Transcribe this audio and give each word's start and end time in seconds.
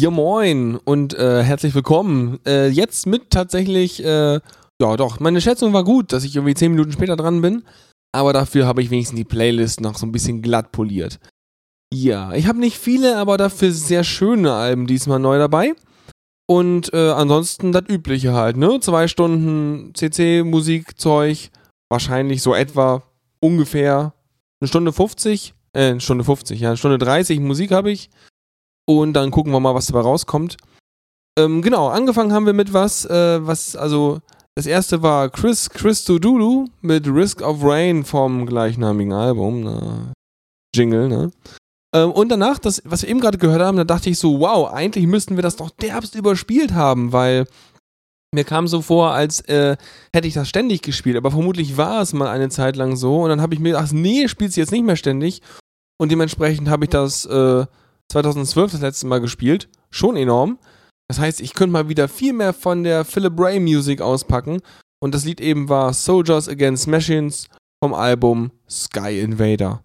Ja 0.00 0.08
moin 0.08 0.76
und 0.76 1.12
äh, 1.12 1.42
herzlich 1.42 1.74
willkommen. 1.74 2.40
Äh, 2.46 2.68
jetzt 2.68 3.06
mit 3.06 3.28
tatsächlich, 3.28 4.02
äh, 4.02 4.40
ja 4.80 4.96
doch, 4.96 5.20
meine 5.20 5.42
Schätzung 5.42 5.74
war 5.74 5.84
gut, 5.84 6.14
dass 6.14 6.24
ich 6.24 6.34
irgendwie 6.34 6.54
10 6.54 6.72
Minuten 6.72 6.92
später 6.92 7.16
dran 7.16 7.42
bin. 7.42 7.64
Aber 8.10 8.32
dafür 8.32 8.66
habe 8.66 8.80
ich 8.80 8.88
wenigstens 8.88 9.18
die 9.18 9.26
Playlist 9.26 9.82
noch 9.82 9.98
so 9.98 10.06
ein 10.06 10.12
bisschen 10.12 10.40
glatt 10.40 10.72
poliert. 10.72 11.20
Ja, 11.92 12.32
ich 12.32 12.46
habe 12.46 12.60
nicht 12.60 12.78
viele, 12.78 13.18
aber 13.18 13.36
dafür 13.36 13.72
sehr 13.72 14.02
schöne 14.02 14.54
Alben 14.54 14.86
diesmal 14.86 15.18
neu 15.18 15.36
dabei. 15.36 15.74
Und 16.48 16.94
äh, 16.94 17.10
ansonsten 17.10 17.70
das 17.72 17.84
Übliche 17.90 18.32
halt, 18.32 18.56
ne? 18.56 18.80
Zwei 18.80 19.06
Stunden 19.06 19.92
CC-Musikzeug, 19.94 21.50
wahrscheinlich 21.90 22.40
so 22.40 22.54
etwa 22.54 23.02
ungefähr 23.40 24.14
eine 24.62 24.68
Stunde 24.68 24.94
50, 24.94 25.52
äh, 25.74 25.90
eine 25.90 26.00
Stunde 26.00 26.24
50, 26.24 26.58
ja, 26.58 26.68
eine 26.70 26.78
Stunde 26.78 26.96
30 26.96 27.38
Musik 27.40 27.70
habe 27.70 27.90
ich. 27.90 28.08
Und 28.98 29.12
dann 29.12 29.30
gucken 29.30 29.52
wir 29.52 29.60
mal, 29.60 29.74
was 29.74 29.86
dabei 29.86 30.00
rauskommt. 30.00 30.56
Ähm, 31.38 31.62
genau, 31.62 31.88
angefangen 31.88 32.32
haben 32.32 32.46
wir 32.46 32.52
mit 32.52 32.72
was, 32.72 33.04
äh, 33.04 33.46
was, 33.46 33.76
also, 33.76 34.18
das 34.56 34.66
erste 34.66 35.00
war 35.00 35.28
Chris 35.30 35.70
Christodoulou 35.70 36.66
mit 36.80 37.06
Risk 37.06 37.40
of 37.40 37.58
Rain 37.62 38.04
vom 38.04 38.46
gleichnamigen 38.46 39.12
Album, 39.12 39.62
ne? 39.62 40.12
Jingle, 40.74 41.08
ne? 41.08 41.30
Ähm, 41.94 42.10
und 42.10 42.30
danach, 42.30 42.58
das, 42.58 42.82
was 42.84 43.02
wir 43.02 43.08
eben 43.08 43.20
gerade 43.20 43.38
gehört 43.38 43.62
haben, 43.62 43.76
da 43.76 43.84
dachte 43.84 44.10
ich 44.10 44.18
so, 44.18 44.40
wow, 44.40 44.72
eigentlich 44.72 45.06
müssten 45.06 45.36
wir 45.36 45.42
das 45.42 45.54
doch 45.54 45.70
derbst 45.70 46.16
überspielt 46.16 46.74
haben, 46.74 47.12
weil 47.12 47.46
mir 48.34 48.44
kam 48.44 48.66
so 48.66 48.82
vor, 48.82 49.12
als 49.12 49.40
äh, 49.42 49.76
hätte 50.12 50.26
ich 50.26 50.34
das 50.34 50.48
ständig 50.48 50.82
gespielt, 50.82 51.16
aber 51.16 51.30
vermutlich 51.30 51.76
war 51.76 52.02
es 52.02 52.12
mal 52.12 52.28
eine 52.28 52.48
Zeit 52.48 52.74
lang 52.74 52.96
so 52.96 53.22
und 53.22 53.28
dann 53.28 53.40
habe 53.40 53.54
ich 53.54 53.60
mir 53.60 53.72
gedacht, 53.72 53.92
nee, 53.92 54.26
spielt 54.26 54.52
sie 54.52 54.60
jetzt 54.60 54.72
nicht 54.72 54.84
mehr 54.84 54.96
ständig 54.96 55.42
und 55.96 56.10
dementsprechend 56.10 56.68
habe 56.68 56.84
ich 56.84 56.90
das 56.90 57.24
äh, 57.26 57.66
2012 58.10 58.72
das 58.72 58.80
letzte 58.80 59.06
Mal 59.06 59.20
gespielt. 59.20 59.68
Schon 59.90 60.16
enorm. 60.16 60.58
Das 61.08 61.18
heißt, 61.18 61.40
ich 61.40 61.54
könnte 61.54 61.72
mal 61.72 61.88
wieder 61.88 62.08
viel 62.08 62.32
mehr 62.32 62.52
von 62.52 62.84
der 62.84 63.04
Philip 63.04 63.32
Ray 63.38 63.60
Musik 63.60 64.00
auspacken. 64.00 64.60
Und 65.02 65.14
das 65.14 65.24
Lied 65.24 65.40
eben 65.40 65.68
war 65.68 65.92
Soldiers 65.92 66.48
Against 66.48 66.86
Machines 66.86 67.48
vom 67.82 67.94
Album 67.94 68.50
Sky 68.68 69.20
Invader. 69.20 69.82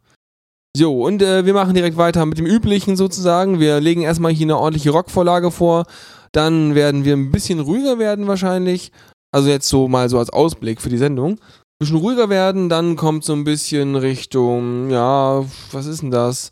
Jo, 0.78 1.06
und 1.06 1.22
äh, 1.22 1.46
wir 1.46 1.54
machen 1.54 1.74
direkt 1.74 1.96
weiter 1.96 2.26
mit 2.26 2.38
dem 2.38 2.46
Üblichen 2.46 2.98
sozusagen. 2.98 3.60
Wir 3.60 3.80
legen 3.80 4.02
erstmal 4.02 4.34
hier 4.34 4.46
eine 4.46 4.58
ordentliche 4.58 4.92
Rockvorlage 4.92 5.50
vor. 5.52 5.86
Dann 6.34 6.76
werden 6.76 7.06
wir 7.06 7.14
ein 7.14 7.32
bisschen 7.32 7.62
ruhiger 7.62 7.98
werden 7.98 8.28
wahrscheinlich. 8.28 8.92
Also 9.32 9.50
jetzt 9.50 9.70
so 9.70 9.88
mal 9.88 10.10
so 10.10 10.20
als 10.20 10.32
Ausblick 10.32 10.82
für 10.82 10.90
die 10.90 10.98
Sendung. 10.98 11.34
Ein 11.34 11.80
bisschen 11.80 11.98
ruhiger 11.98 12.30
werden, 12.30 12.68
dann 12.70 12.98
kommt 12.98 13.24
so 13.24 13.34
ein 13.34 13.44
bisschen 13.46 13.96
Richtung, 13.96 14.90
ja, 14.90 15.46
was 15.72 15.86
ist 15.86 16.02
denn 16.02 16.12
das? 16.12 16.52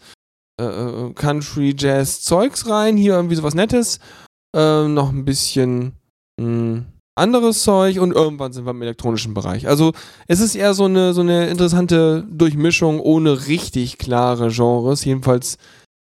Äh, 0.62 0.66
äh, 0.66 1.14
Country 1.14 1.76
Jazz 1.78 2.22
Zeugs 2.22 2.70
rein, 2.70 2.96
hier 2.96 3.14
irgendwie 3.14 3.36
sowas 3.36 3.56
Nettes, 3.56 4.00
äh, 4.56 4.88
noch 4.88 5.10
ein 5.10 5.26
bisschen 5.26 5.94
mh, 6.40 6.46
hm, 6.46 6.86
anderes 7.16 7.64
Zeug 7.64 8.00
und 8.00 8.14
irgendwann 8.14 8.54
sind 8.54 8.66
wir 8.66 8.72
im 8.72 8.82
elektronischen 8.82 9.34
Bereich. 9.34 9.68
Also 9.68 9.94
es 10.28 10.40
ist 10.40 10.56
eher 10.56 10.74
so 10.74 10.86
eine, 10.86 11.14
so 11.14 11.22
eine 11.22 11.48
interessante 11.48 12.24
Durchmischung 12.30 13.00
ohne 13.00 13.48
richtig 13.48 13.98
klare 13.98 14.50
Genres, 14.50 15.06
jedenfalls 15.06 15.58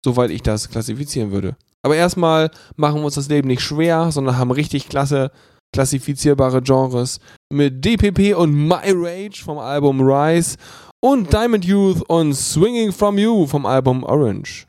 soweit 0.04 0.32
ich 0.32 0.42
das 0.42 0.70
klassifizieren 0.70 1.32
würde. 1.32 1.56
Aber 1.84 1.96
erstmal 1.96 2.50
machen 2.76 3.00
wir 3.00 3.06
uns 3.06 3.16
das 3.16 3.30
Leben 3.30 3.48
nicht 3.48 3.62
schwer, 3.62 4.12
sondern 4.12 4.38
haben 4.38 4.52
richtig 4.52 4.90
klasse 4.90 5.32
klassifizierbare 5.74 6.62
Genres 6.62 7.20
mit 7.50 7.84
DPP 7.86 8.36
und 8.36 8.54
My 8.54 8.92
Rage 8.92 9.42
vom 9.44 9.58
Album 9.58 10.02
Rise 10.02 10.58
und 11.02 11.34
Diamond 11.34 11.66
Youth 11.66 12.04
und 12.08 12.36
Swinging 12.36 12.92
From 12.92 13.18
You 13.18 13.48
vom 13.48 13.66
Album 13.66 14.04
Orange. 14.04 14.68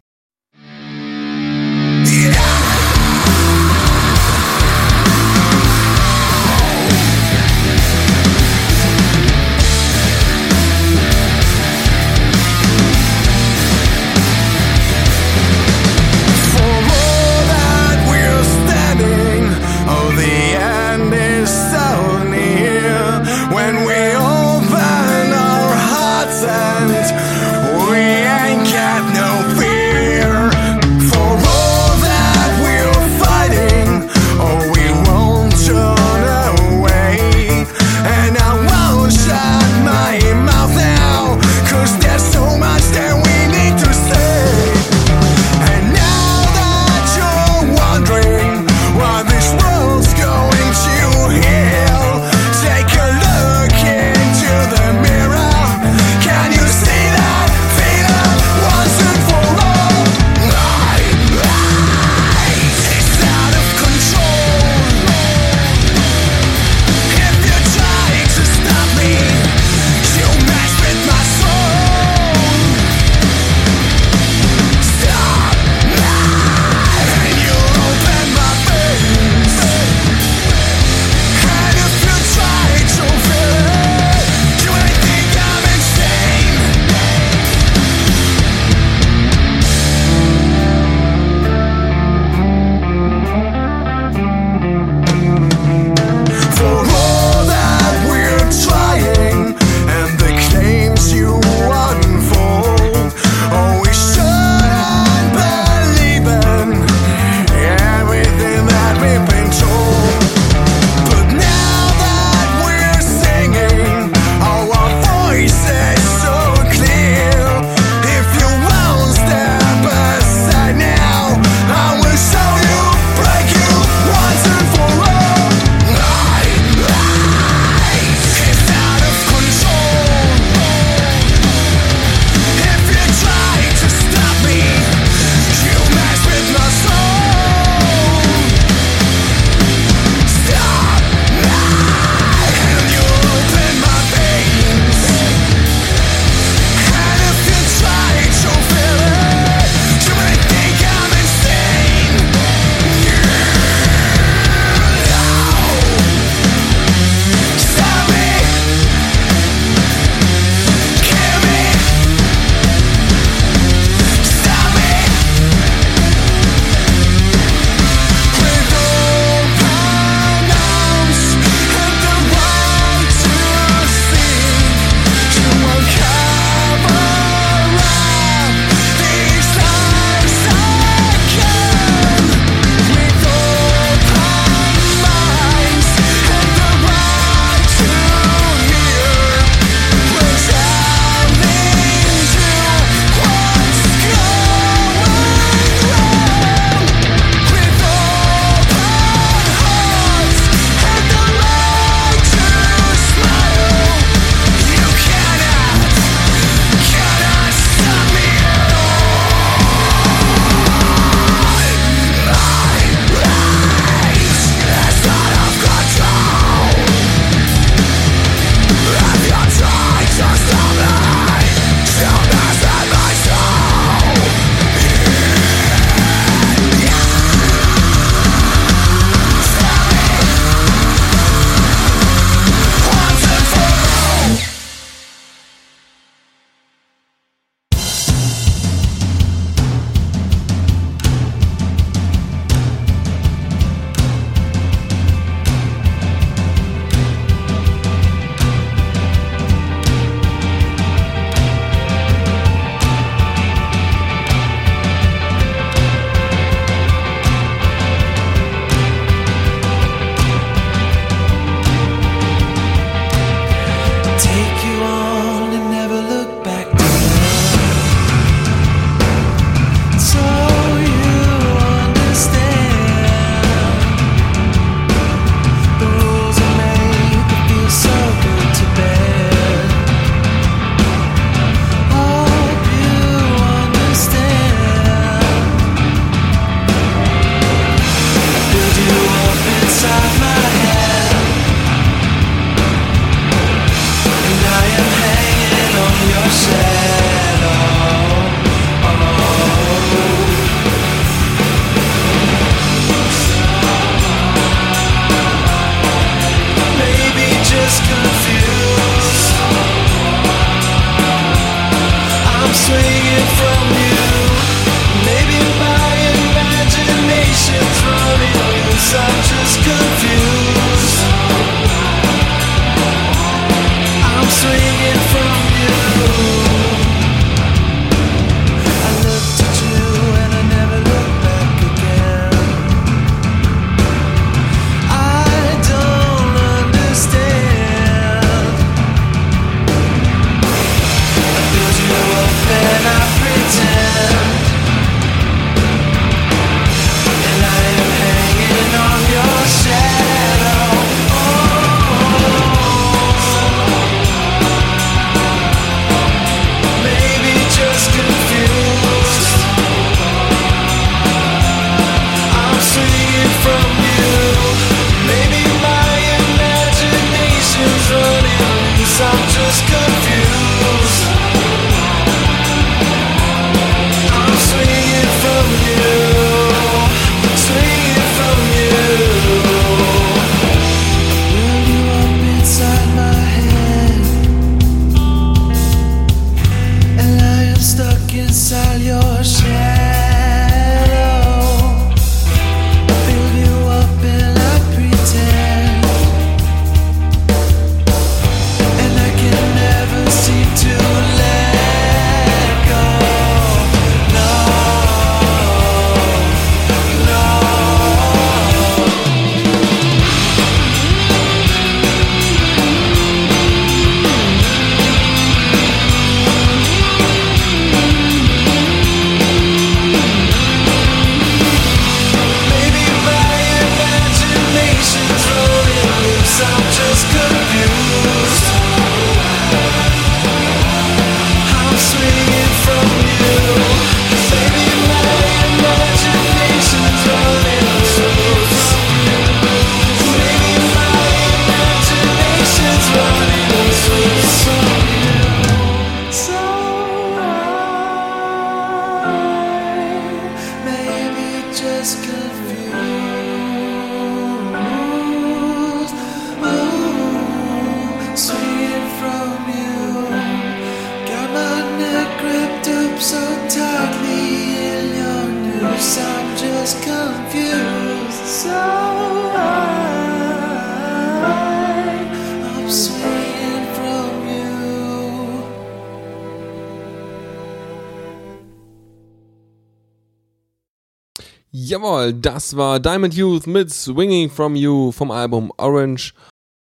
Das 482.52 482.58
war 482.58 482.80
Diamond 482.80 483.14
Youth 483.14 483.46
mit 483.46 483.72
Swinging 483.72 484.28
From 484.28 484.54
You 484.54 484.92
vom 484.92 485.10
Album 485.10 485.50
Orange. 485.56 486.12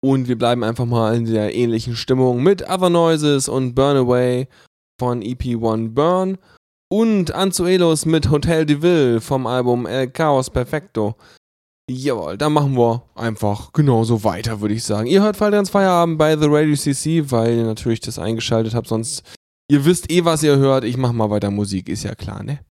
Und 0.03 0.27
wir 0.27 0.35
bleiben 0.35 0.63
einfach 0.63 0.85
mal 0.85 1.15
in 1.15 1.25
der 1.25 1.53
ähnlichen 1.53 1.95
Stimmung 1.95 2.41
mit 2.41 2.67
Other 2.67 2.89
Noises 2.89 3.47
und 3.47 3.75
Burn 3.75 3.95
Away 3.95 4.47
von 4.99 5.21
EP1 5.21 5.93
Burn. 5.93 6.39
Und 6.89 7.29
Anzuelos 7.29 8.07
mit 8.07 8.31
Hotel 8.31 8.65
de 8.65 8.81
Ville 8.81 9.21
vom 9.21 9.45
Album 9.45 9.85
El 9.85 10.09
Chaos 10.09 10.49
Perfecto. 10.49 11.15
Jawohl, 11.87 12.39
dann 12.39 12.53
machen 12.53 12.75
wir 12.75 13.03
einfach 13.13 13.71
genauso 13.71 14.23
weiter, 14.23 14.59
würde 14.59 14.73
ich 14.73 14.83
sagen. 14.83 15.05
Ihr 15.05 15.21
hört 15.21 15.37
Falltrans 15.37 15.69
Feierabend 15.69 16.17
bei 16.17 16.35
The 16.35 16.47
Radio 16.49 16.75
CC, 16.75 17.29
weil 17.29 17.55
ihr 17.55 17.65
natürlich 17.65 17.99
das 17.99 18.17
eingeschaltet 18.17 18.73
habt, 18.73 18.87
sonst 18.87 19.21
ihr 19.69 19.85
wisst 19.85 20.09
eh, 20.11 20.25
was 20.25 20.41
ihr 20.41 20.57
hört. 20.57 20.85
Ich 20.85 20.97
mach 20.97 21.11
mal 21.11 21.29
weiter 21.29 21.51
Musik, 21.51 21.87
ist 21.87 22.01
ja 22.01 22.15
klar, 22.15 22.41
ne? 22.41 22.61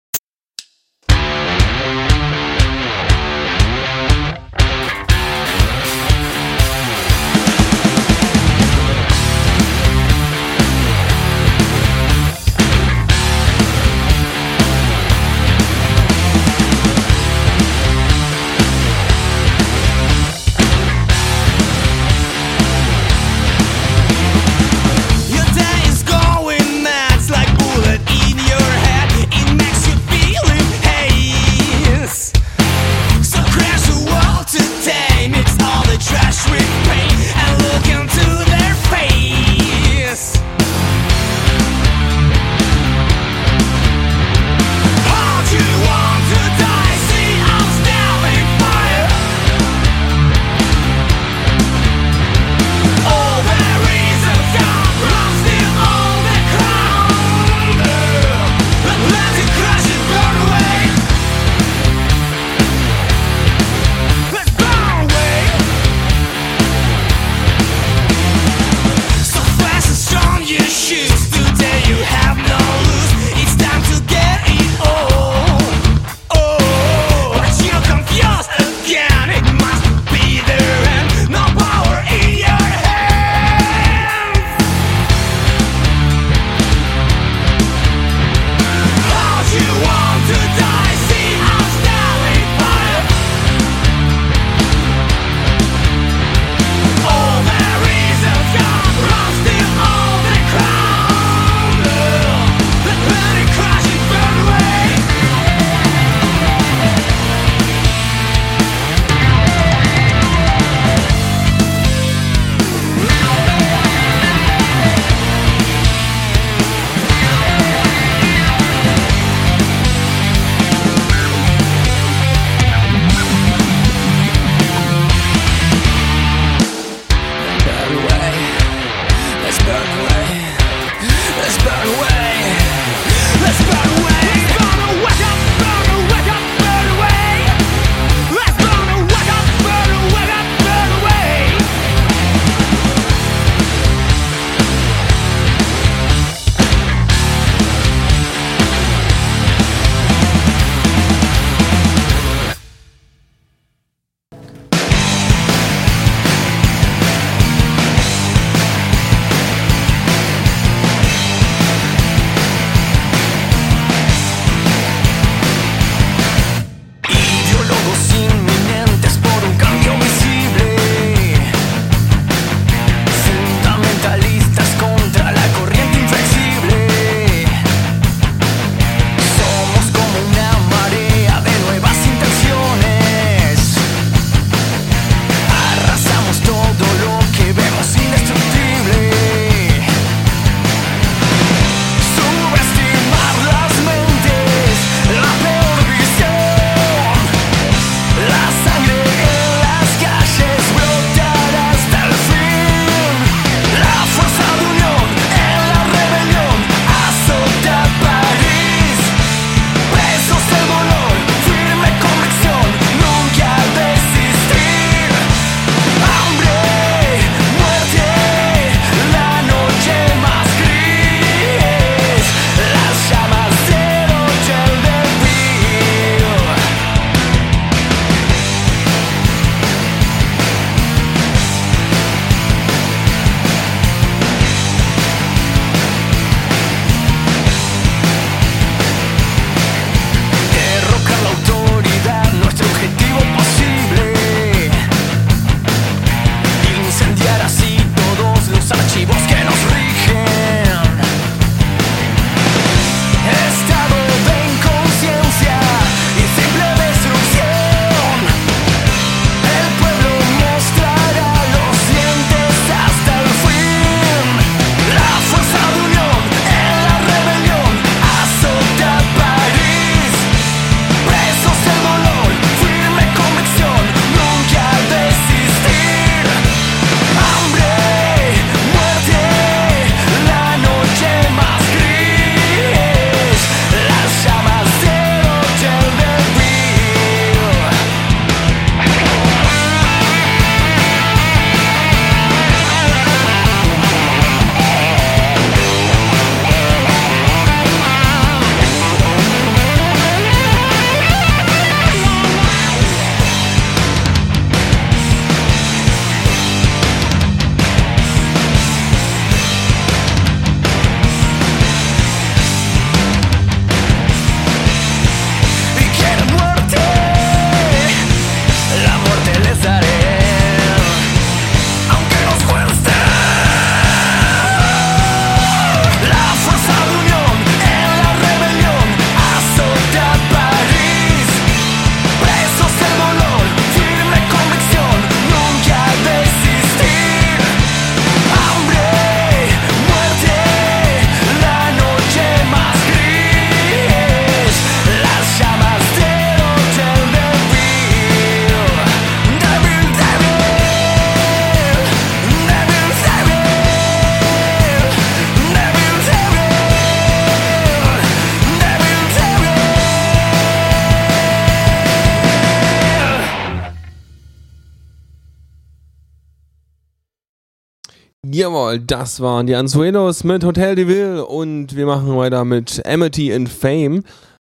Jawohl, 368.76 368.80
das 368.80 369.20
waren 369.20 369.46
die 369.46 369.54
Ansuelos 369.54 370.24
mit 370.24 370.44
Hotel 370.44 370.74
de 370.74 370.86
Ville 370.86 371.24
und 371.24 371.76
wir 371.76 371.86
machen 371.86 372.16
weiter 372.16 372.44
mit 372.44 372.84
Amity 372.86 373.32
and 373.32 373.48
Fame. 373.48 374.02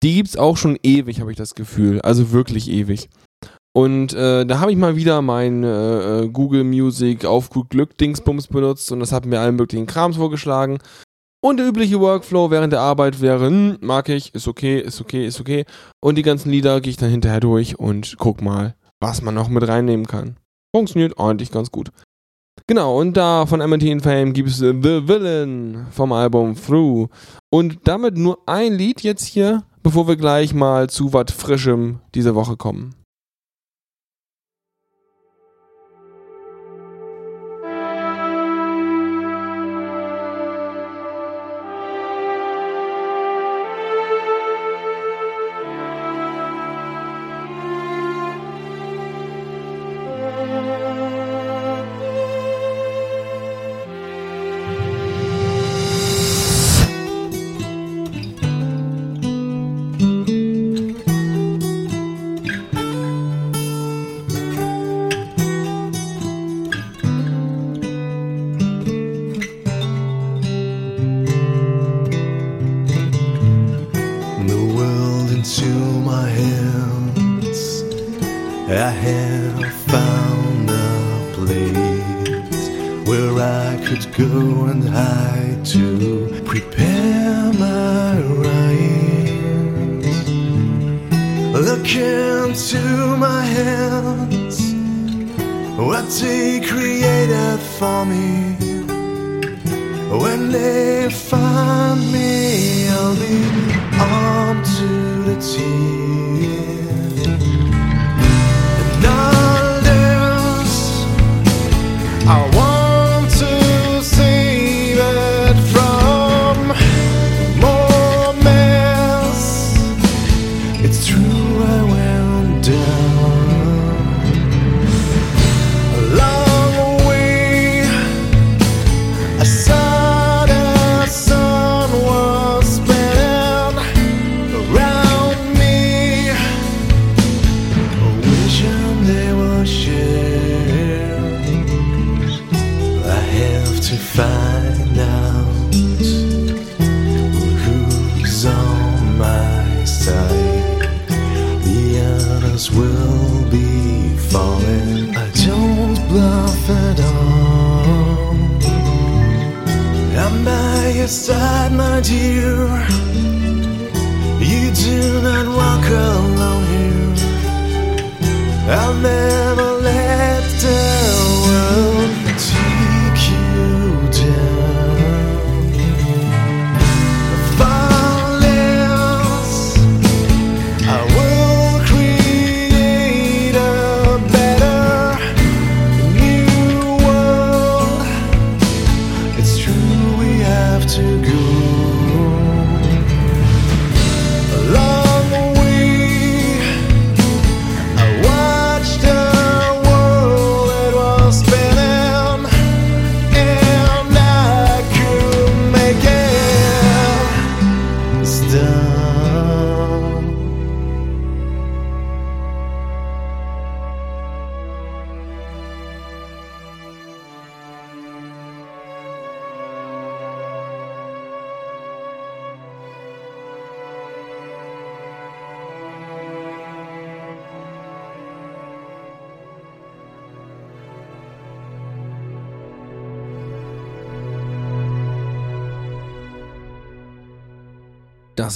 Die 0.04 0.16
gibt's 0.16 0.38
auch 0.38 0.58
schon 0.58 0.78
ewig, 0.84 1.20
habe 1.20 1.32
ich 1.32 1.38
das 1.38 1.54
Gefühl. 1.54 2.02
Also 2.02 2.32
wirklich 2.32 2.70
ewig. 2.70 3.10
Und 3.74 4.14
äh, 4.14 4.46
da 4.46 4.60
habe 4.60 4.72
ich 4.72 4.78
mal 4.78 4.96
wieder 4.96 5.22
mein 5.22 5.64
äh, 5.64 6.22
äh, 6.22 6.30
Google 6.30 6.64
Music 6.64 7.26
auf 7.26 7.50
gut 7.50 7.70
Glück 7.70 7.98
Dingsbums 7.98 8.48
benutzt 8.48 8.92
und 8.92 9.00
das 9.00 9.12
hat 9.12 9.26
mir 9.26 9.40
allen 9.40 9.58
möglichen 9.58 9.86
Krams 9.86 10.16
vorgeschlagen. 10.16 10.80
Und 11.44 11.58
der 11.58 11.68
übliche 11.68 12.00
Workflow 12.00 12.50
während 12.50 12.74
der 12.74 12.82
Arbeit 12.82 13.22
wäre, 13.22 13.48
hm, 13.48 13.78
mag 13.82 14.10
ich, 14.10 14.34
ist 14.34 14.48
okay, 14.48 14.80
ist 14.80 15.02
okay, 15.02 15.28
ist 15.28 15.40
okay. 15.40 15.66
Und 16.02 16.16
die 16.16 16.24
ganzen 16.24 16.50
Lieder 16.50 16.82
gehe 16.82 16.92
ich 16.92 16.98
dann 16.98 17.12
hinterher 17.12 17.42
durch 17.42 17.78
und 17.78 18.16
guck 18.18 18.42
mal, 18.42 18.76
was 19.00 19.22
man 19.22 19.36
noch 19.36 19.50
mit 19.50 19.68
reinnehmen 19.68 20.08
kann. 20.08 20.38
Funktioniert 20.74 21.18
ordentlich 21.18 21.52
ganz 21.52 21.70
gut. 21.70 21.92
Genau, 22.68 23.00
und 23.00 23.16
da 23.16 23.46
von 23.46 23.60
MT 23.60 24.02
Fame 24.02 24.34
gibt 24.34 24.50
es 24.50 24.58
The 24.58 24.74
Villain 25.08 25.86
vom 25.92 26.12
Album 26.12 26.56
Through. 26.56 27.10
Und 27.52 27.80
damit 27.84 28.18
nur 28.18 28.40
ein 28.48 28.74
Lied 28.74 29.02
jetzt 29.02 29.26
hier, 29.26 29.64
bevor 29.84 30.08
wir 30.08 30.16
gleich 30.16 30.54
mal 30.54 30.90
zu 30.90 31.14
was 31.14 31.32
Frischem 31.32 32.00
diese 32.16 32.34
Woche 32.34 32.58
kommen. 32.58 32.96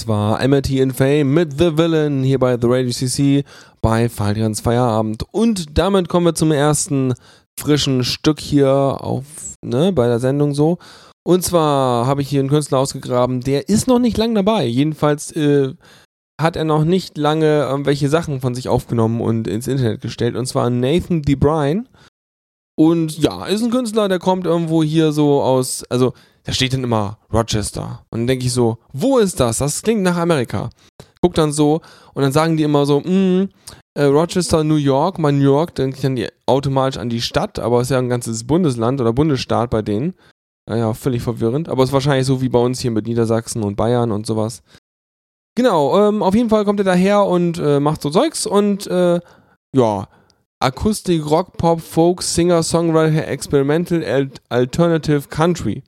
Das 0.00 0.08
war 0.08 0.40
Amity 0.40 0.80
in 0.80 0.94
Fame 0.94 1.34
mit 1.34 1.58
The 1.58 1.76
Villain 1.76 2.22
hier 2.22 2.38
bei 2.38 2.58
The 2.58 2.66
Radio 2.66 2.90
CC 2.90 3.44
bei 3.82 4.08
Faldrians 4.08 4.60
Feierabend. 4.60 5.24
Und 5.30 5.76
damit 5.76 6.08
kommen 6.08 6.24
wir 6.24 6.34
zum 6.34 6.52
ersten 6.52 7.12
frischen 7.58 8.02
Stück 8.02 8.40
hier 8.40 8.72
auf, 8.72 9.26
ne, 9.62 9.92
bei 9.92 10.06
der 10.06 10.18
Sendung 10.18 10.54
so. 10.54 10.78
Und 11.22 11.44
zwar 11.44 12.06
habe 12.06 12.22
ich 12.22 12.30
hier 12.30 12.40
einen 12.40 12.48
Künstler 12.48 12.78
ausgegraben, 12.78 13.42
der 13.42 13.68
ist 13.68 13.88
noch 13.88 13.98
nicht 13.98 14.16
lang 14.16 14.34
dabei. 14.34 14.64
Jedenfalls 14.64 15.32
äh, 15.32 15.74
hat 16.40 16.56
er 16.56 16.64
noch 16.64 16.84
nicht 16.84 17.18
lange 17.18 17.64
irgendwelche 17.64 18.08
Sachen 18.08 18.40
von 18.40 18.54
sich 18.54 18.70
aufgenommen 18.70 19.20
und 19.20 19.46
ins 19.48 19.68
Internet 19.68 20.00
gestellt. 20.00 20.34
Und 20.34 20.46
zwar 20.46 20.70
Nathan 20.70 21.20
DeBrine. 21.20 21.84
Und 22.74 23.18
ja, 23.18 23.44
ist 23.44 23.62
ein 23.62 23.70
Künstler, 23.70 24.08
der 24.08 24.18
kommt 24.18 24.46
irgendwo 24.46 24.82
hier 24.82 25.12
so 25.12 25.42
aus, 25.42 25.84
also 25.90 26.14
da 26.44 26.52
steht 26.52 26.72
dann 26.72 26.84
immer 26.84 27.18
Rochester. 27.32 28.04
Und 28.10 28.20
dann 28.20 28.26
denke 28.26 28.46
ich 28.46 28.52
so, 28.52 28.78
wo 28.92 29.18
ist 29.18 29.40
das? 29.40 29.58
Das 29.58 29.82
klingt 29.82 30.02
nach 30.02 30.16
Amerika. 30.16 30.70
Guck 31.20 31.34
dann 31.34 31.52
so 31.52 31.80
und 32.14 32.22
dann 32.22 32.32
sagen 32.32 32.56
die 32.56 32.62
immer 32.62 32.86
so, 32.86 33.00
mm, 33.00 33.48
äh, 33.94 34.04
Rochester, 34.04 34.64
New 34.64 34.76
York, 34.76 35.18
mal 35.18 35.32
New 35.32 35.42
York, 35.44 35.74
dann 35.74 35.90
denken 35.90 36.16
die 36.16 36.28
automatisch 36.46 36.98
an 36.98 37.10
die 37.10 37.20
Stadt, 37.20 37.58
aber 37.58 37.80
es 37.80 37.88
ist 37.88 37.90
ja 37.90 37.98
ein 37.98 38.08
ganzes 38.08 38.46
Bundesland 38.46 39.00
oder 39.00 39.12
Bundesstaat 39.12 39.70
bei 39.70 39.82
denen. 39.82 40.14
Naja, 40.68 40.94
völlig 40.94 41.22
verwirrend. 41.22 41.68
Aber 41.68 41.82
es 41.82 41.90
ist 41.90 41.92
wahrscheinlich 41.92 42.26
so 42.26 42.40
wie 42.40 42.48
bei 42.48 42.58
uns 42.58 42.80
hier 42.80 42.92
mit 42.92 43.06
Niedersachsen 43.06 43.62
und 43.62 43.76
Bayern 43.76 44.12
und 44.12 44.26
sowas. 44.26 44.62
Genau, 45.56 46.08
ähm, 46.08 46.22
auf 46.22 46.34
jeden 46.34 46.48
Fall 46.48 46.64
kommt 46.64 46.80
er 46.80 46.84
daher 46.84 47.24
und 47.24 47.58
äh, 47.58 47.80
macht 47.80 48.00
so 48.00 48.10
Zeugs 48.10 48.46
und 48.46 48.86
äh, 48.86 49.20
ja, 49.74 50.08
Akustik, 50.60 51.28
Rock, 51.28 51.56
Pop, 51.56 51.80
Folk, 51.80 52.22
Singer, 52.22 52.62
Songwriter, 52.62 53.26
Experimental, 53.26 54.30
Alternative, 54.48 55.22
Country. 55.28 55.82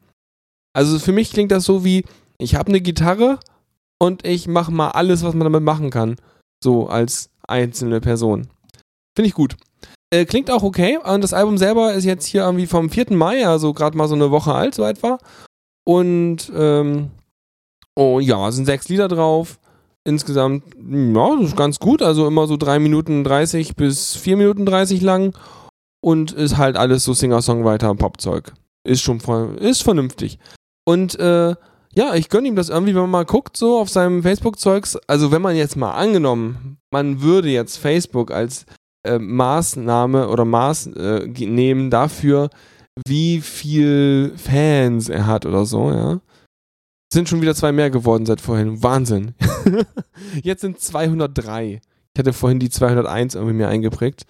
Also 0.73 0.99
für 0.99 1.13
mich 1.13 1.33
klingt 1.33 1.53
das 1.53 1.65
so 1.65 1.85
wie, 1.85 2.05
ich 2.39 2.55
habe 2.55 2.69
eine 2.69 2.81
Gitarre 2.81 3.39
und 4.01 4.27
ich 4.27 4.49
mache 4.49 4.73
mal 4.73 4.91
alles, 4.91 5.23
was 5.23 5.35
man 5.35 5.45
damit 5.45 5.63
machen 5.63 5.91
kann. 5.91 6.17
So 6.63 6.89
als 6.89 7.31
einzelne 7.47 8.01
Person. 8.01 8.49
Finde 9.17 9.29
ich 9.29 9.35
gut. 9.35 9.57
Äh, 10.13 10.25
klingt 10.27 10.51
auch 10.51 10.63
okay. 10.63 10.99
Und 10.99 11.23
das 11.23 11.33
Album 11.33 11.59
selber 11.59 11.93
ist 11.95 12.05
jetzt 12.05 12.27
hier 12.27 12.43
irgendwie 12.43 12.67
vom 12.67 12.91
4. 12.91 13.13
Mai, 13.13 13.47
also 13.47 13.73
gerade 13.73 13.97
mal 13.97 14.09
so 14.09 14.15
eine 14.15 14.31
Woche 14.31 14.55
alt, 14.55 14.75
so 14.75 14.85
etwa. 14.85 15.19
Und 15.85 16.53
ähm, 16.55 17.11
oh 17.97 18.21
ja, 18.21 18.51
sind 18.53 18.67
sechs 18.67 18.89
Lieder 18.89 19.09
drauf. 19.09 19.59
Insgesamt, 20.05 20.65
ja, 20.91 21.37
das 21.37 21.49
ist 21.49 21.57
ganz 21.57 21.79
gut. 21.79 22.03
Also 22.03 22.27
immer 22.27 22.47
so 22.47 22.57
3 22.57 22.79
Minuten 22.79 23.25
30 23.25 23.77
bis 23.77 24.17
4 24.17 24.37
Minuten 24.37 24.67
30 24.67 25.01
lang. 25.01 25.37
Und 26.05 26.33
ist 26.33 26.57
halt 26.57 26.77
alles 26.77 27.05
so 27.05 27.13
Singer-Songwriter, 27.13 27.95
Popzeug. 27.95 28.53
Ist 28.85 29.03
schon 29.03 29.21
ist 29.59 29.83
vernünftig. 29.83 30.39
Und 30.85 31.19
äh, 31.19 31.55
ja, 31.95 32.15
ich 32.15 32.29
gönne 32.29 32.49
ihm 32.49 32.57
das 32.57 32.71
irgendwie, 32.71 32.95
wenn 32.95 33.03
man 33.03 33.11
mal 33.11 33.25
guckt, 33.25 33.57
so 33.57 33.79
auf 33.79 33.89
seinem 33.89 34.23
Facebook-Zeugs. 34.23 34.97
Also, 35.07 35.31
wenn 35.31 35.43
man 35.43 35.57
jetzt 35.57 35.77
mal 35.77 35.93
angenommen, 35.93 36.79
man 36.91 37.21
würde 37.21 37.51
jetzt 37.51 37.77
Facebook 37.77 38.31
als 38.31 38.67
äh, 39.05 39.19
Maßnahme 39.19 40.29
oder 40.29 40.45
Maß 40.45 40.89
äh, 40.89 41.27
nehmen 41.27 41.91
dafür, 41.91 42.51
wie 43.07 43.41
viel 43.41 44.33
Fans 44.37 45.09
er 45.09 45.27
hat 45.27 45.47
oder 45.47 45.65
so, 45.65 45.91
ja. 45.91 46.21
Sind 47.13 47.29
schon 47.29 47.43
wieder 47.43 47.55
zwei 47.55 47.73
mehr 47.73 47.91
geworden 47.91 48.25
seit 48.25 48.41
vorhin. 48.41 48.83
Wahnsinn. 48.83 49.35
jetzt 50.43 50.63
sind 50.63 50.81
203. 50.81 51.81
Ich 52.15 52.19
hatte 52.19 52.33
vorhin 52.33 52.59
die 52.59 52.71
201 52.71 53.35
irgendwie 53.35 53.55
mir 53.55 53.69
eingeprägt. 53.69 54.25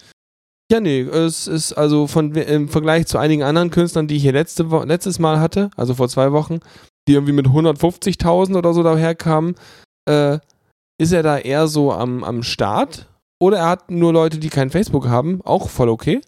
Ja, 0.73 0.81
nee, 0.81 1.01
es 1.03 1.49
ist 1.49 1.75
also 1.75 2.07
von, 2.07 2.35
im 2.35 2.71
Vergleich 2.71 3.07
zu 3.07 3.19
einigen 3.19 3.43
anderen 3.43 3.71
Künstlern, 3.71 4.07
die 4.07 4.17
ich 4.17 4.23
hier 4.23 4.33
letzte 4.33 4.63
letztes 4.87 5.19
Mal 5.19 5.39
hatte, 5.39 5.69
also 5.77 5.93
vor 5.93 6.09
zwei 6.09 6.33
Wochen, 6.33 6.61
die 7.07 7.13
irgendwie 7.13 7.35
mit 7.35 7.47
150.000 7.47 8.57
oder 8.57 8.73
so 8.73 8.83
daherkamen, 8.83 9.55
äh, 10.09 10.39
ist 10.99 11.13
er 11.13 11.23
da 11.23 11.37
eher 11.37 11.67
so 11.67 11.93
am, 11.93 12.25
am 12.25 12.43
Start? 12.43 13.07
Oder 13.39 13.59
er 13.59 13.69
hat 13.69 13.91
nur 13.91 14.15
Leute, 14.15 14.39
die 14.39 14.49
kein 14.49 14.71
Facebook 14.71 15.09
haben, 15.09 15.43
auch 15.45 15.69
voll 15.69 15.91
okay. 15.91 16.23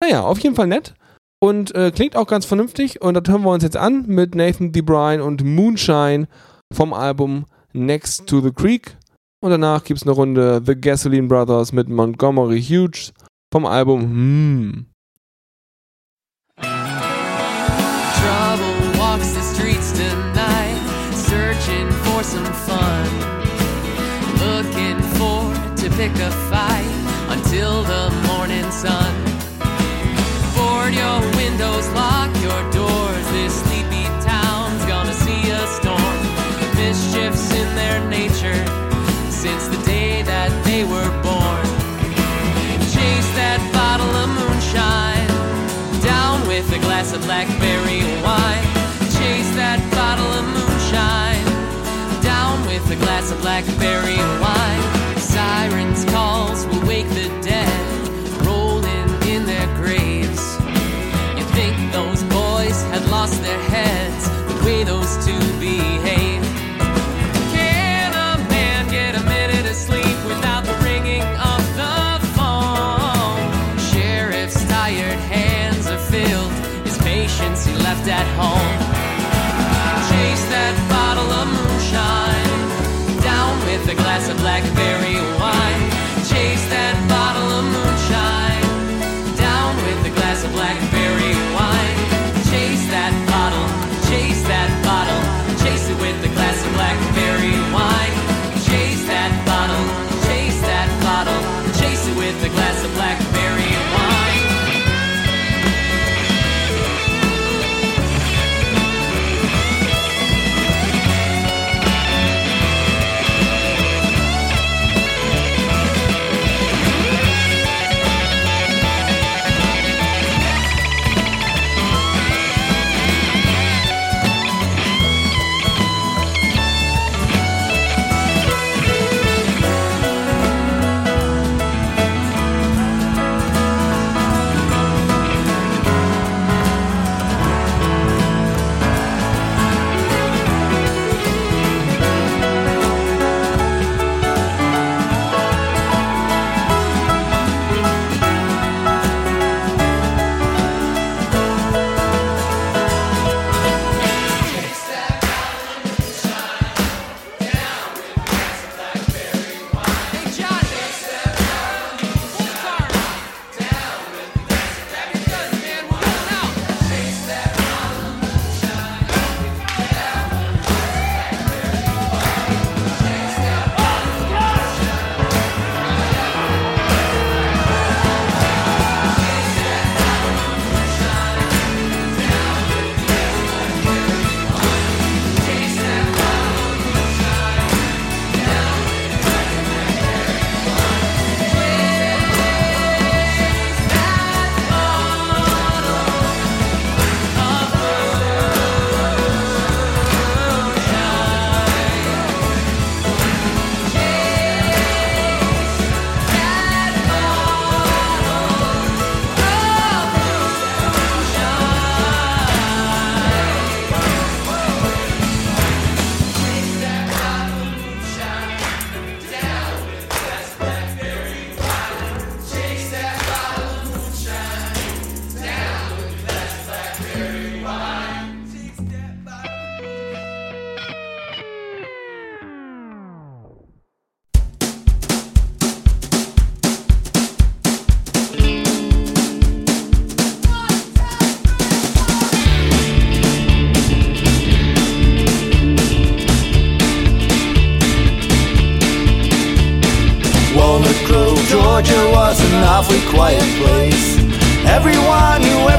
Naja, 0.00 0.22
auf 0.22 0.38
jeden 0.38 0.54
Fall 0.54 0.68
nett. 0.68 0.94
Und 1.42 1.74
äh, 1.74 1.90
klingt 1.90 2.14
auch 2.14 2.28
ganz 2.28 2.44
vernünftig. 2.44 3.02
Und 3.02 3.14
das 3.14 3.24
hören 3.28 3.42
wir 3.42 3.50
uns 3.50 3.64
jetzt 3.64 3.76
an 3.76 4.06
mit 4.06 4.36
Nathan 4.36 4.70
DeBrine 4.70 5.24
und 5.24 5.42
Moonshine 5.42 6.28
vom 6.72 6.92
Album 6.92 7.46
Next 7.72 8.28
to 8.28 8.40
the 8.40 8.52
Creek. 8.52 8.96
Und 9.42 9.50
danach 9.50 9.82
gibt 9.82 9.98
es 9.98 10.06
eine 10.06 10.12
Runde 10.14 10.62
The 10.64 10.80
Gasoline 10.80 11.26
Brothers 11.26 11.72
mit 11.72 11.88
Montgomery 11.88 12.62
Hughes 12.62 13.12
vom 13.52 13.66
Album 13.66 14.00
Hmm. 14.00 14.96
pick 25.96 26.12
a 26.18 26.30
fight 26.50 26.92
until 27.30 27.82
the 27.82 28.10
morning 28.28 28.70
sun. 28.70 29.14
Board 30.54 30.92
your 30.92 31.20
windows, 31.36 31.88
lock 31.94 32.30
your 32.42 32.62
doors. 32.70 33.26
This 33.32 33.54
sleepy 33.62 34.04
town's 34.20 34.84
gonna 34.84 35.14
see 35.14 35.50
a 35.50 35.66
storm. 35.78 36.16
Mischiefs 36.76 37.50
in 37.60 37.68
their 37.74 37.98
nature 38.10 38.62
since 39.30 39.75
glass 47.06 47.26
blackberry 47.26 48.00
wine. 48.22 48.64
Chase 49.14 49.54
that 49.54 49.80
bottle 49.94 50.26
of 50.26 50.44
moonshine 50.54 52.22
down 52.22 52.66
with 52.66 52.90
a 52.90 52.96
glass 52.96 53.30
of 53.30 53.40
blackberry 53.40 54.16
wine 54.40 54.55
left 77.86 78.08
at 78.08 78.26
home. 78.36 78.85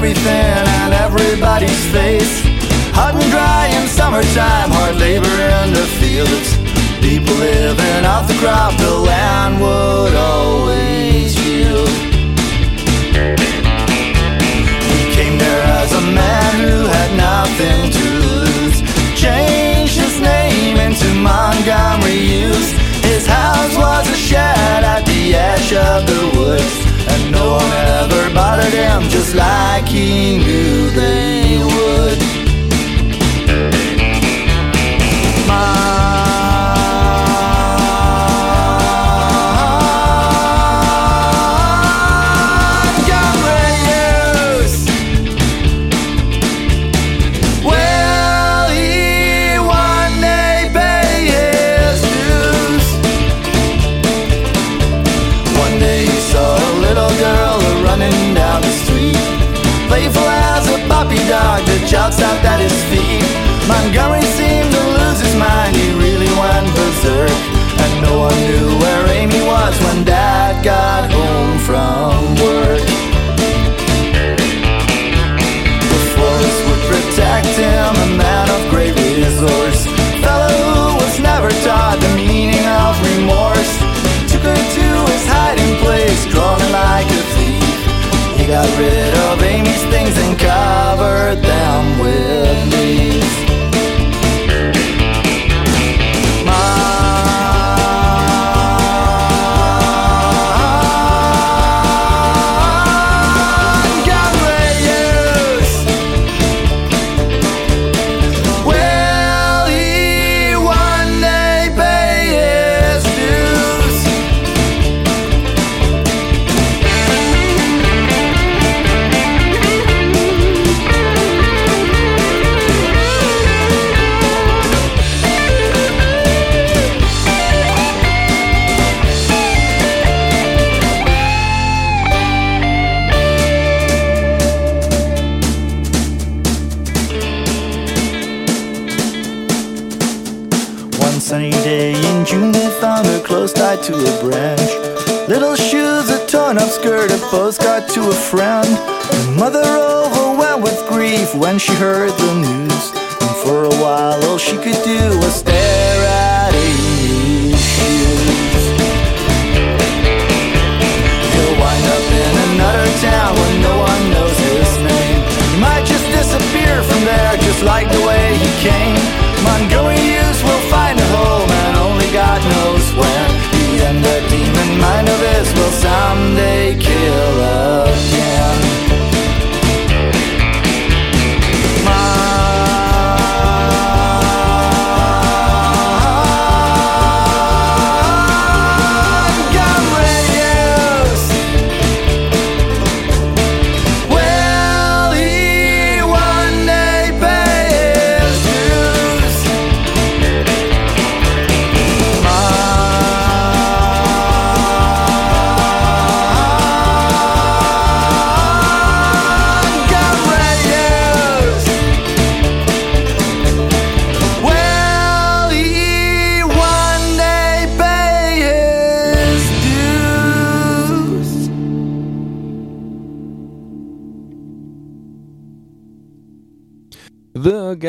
Everything 0.07 0.63
and 0.79 0.93
everybody's 0.93 1.85
face. 1.91 2.41
Hot 2.95 3.13
and 3.13 3.29
dry 3.29 3.67
in 3.75 3.87
summertime, 3.89 4.66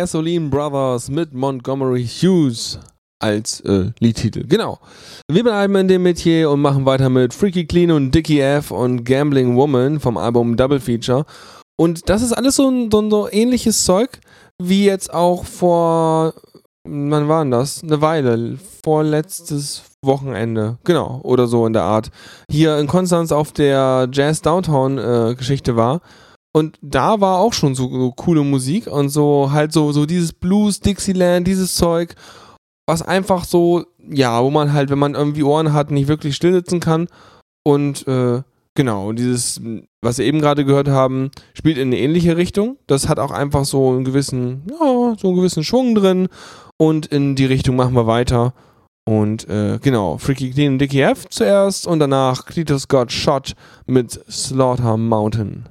Gasoline 0.08 0.48
Brothers 0.48 1.10
mit 1.10 1.34
Montgomery 1.34 2.06
Hughes 2.06 2.78
als 3.20 3.60
äh, 3.60 3.90
Liedtitel. 4.00 4.46
Genau. 4.48 4.78
Wir 5.30 5.44
bleiben 5.44 5.74
in 5.76 5.86
dem 5.86 6.02
Metier 6.02 6.50
und 6.50 6.62
machen 6.62 6.86
weiter 6.86 7.10
mit 7.10 7.34
Freaky 7.34 7.66
Clean 7.66 7.90
und 7.90 8.14
Dickie 8.14 8.40
F 8.40 8.70
und 8.70 9.04
Gambling 9.04 9.54
Woman 9.54 10.00
vom 10.00 10.16
Album 10.16 10.56
Double 10.56 10.80
Feature. 10.80 11.26
Und 11.78 12.08
das 12.08 12.22
ist 12.22 12.32
alles 12.32 12.56
so 12.56 12.88
so 12.90 13.10
so 13.10 13.28
ähnliches 13.30 13.84
Zeug 13.84 14.18
wie 14.58 14.86
jetzt 14.86 15.12
auch 15.12 15.44
vor, 15.44 16.32
wann 16.84 17.28
war 17.28 17.44
denn 17.44 17.50
das? 17.50 17.82
Eine 17.82 18.00
Weile, 18.00 18.56
vorletztes 18.82 19.82
Wochenende, 20.02 20.78
genau, 20.84 21.20
oder 21.22 21.46
so 21.46 21.66
in 21.66 21.74
der 21.74 21.82
Art. 21.82 22.08
Hier 22.50 22.78
in 22.78 22.86
Konstanz 22.86 23.30
auf 23.30 23.52
der 23.52 24.08
Jazz 24.10 24.40
Downtown 24.40 24.96
äh, 24.96 25.34
Geschichte 25.36 25.76
war. 25.76 26.00
Und 26.52 26.78
da 26.80 27.20
war 27.20 27.38
auch 27.38 27.52
schon 27.52 27.74
so, 27.74 27.88
so 27.88 28.10
coole 28.12 28.42
Musik 28.42 28.86
und 28.86 29.10
so 29.10 29.50
halt 29.52 29.72
so, 29.72 29.92
so 29.92 30.06
dieses 30.06 30.32
Blues, 30.32 30.80
Dixieland, 30.80 31.46
dieses 31.46 31.74
Zeug, 31.74 32.14
was 32.86 33.02
einfach 33.02 33.44
so, 33.44 33.84
ja, 34.08 34.42
wo 34.42 34.50
man 34.50 34.72
halt, 34.72 34.90
wenn 34.90 34.98
man 34.98 35.14
irgendwie 35.14 35.42
Ohren 35.42 35.72
hat, 35.72 35.90
nicht 35.90 36.08
wirklich 36.08 36.34
still 36.34 36.52
sitzen 36.52 36.80
kann. 36.80 37.06
Und 37.66 38.08
äh, 38.08 38.42
genau, 38.74 39.12
dieses, 39.12 39.60
was 40.00 40.18
wir 40.18 40.24
eben 40.24 40.40
gerade 40.40 40.64
gehört 40.64 40.88
haben, 40.88 41.30
spielt 41.52 41.76
in 41.76 41.88
eine 41.88 41.98
ähnliche 41.98 42.38
Richtung. 42.38 42.78
Das 42.86 43.08
hat 43.08 43.18
auch 43.18 43.30
einfach 43.30 43.66
so 43.66 43.90
einen 43.90 44.04
gewissen, 44.04 44.62
ja, 44.70 45.14
so 45.18 45.28
einen 45.28 45.36
gewissen 45.36 45.64
Schwung 45.64 45.94
drin. 45.94 46.28
Und 46.78 47.06
in 47.06 47.34
die 47.34 47.44
Richtung 47.44 47.76
machen 47.76 47.94
wir 47.94 48.06
weiter. 48.06 48.54
Und 49.06 49.48
äh, 49.48 49.78
genau, 49.82 50.16
Freaky 50.18 50.50
Clean 50.50 50.74
und 50.74 50.78
Dickie 50.78 51.00
F 51.00 51.26
zuerst 51.28 51.86
und 51.86 51.98
danach 51.98 52.46
Cletus 52.46 52.88
Got 52.88 53.12
Shot 53.12 53.54
mit 53.86 54.12
Slaughter 54.30 54.96
Mountain. 54.96 55.66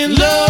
in 0.00 0.14
love. 0.14 0.49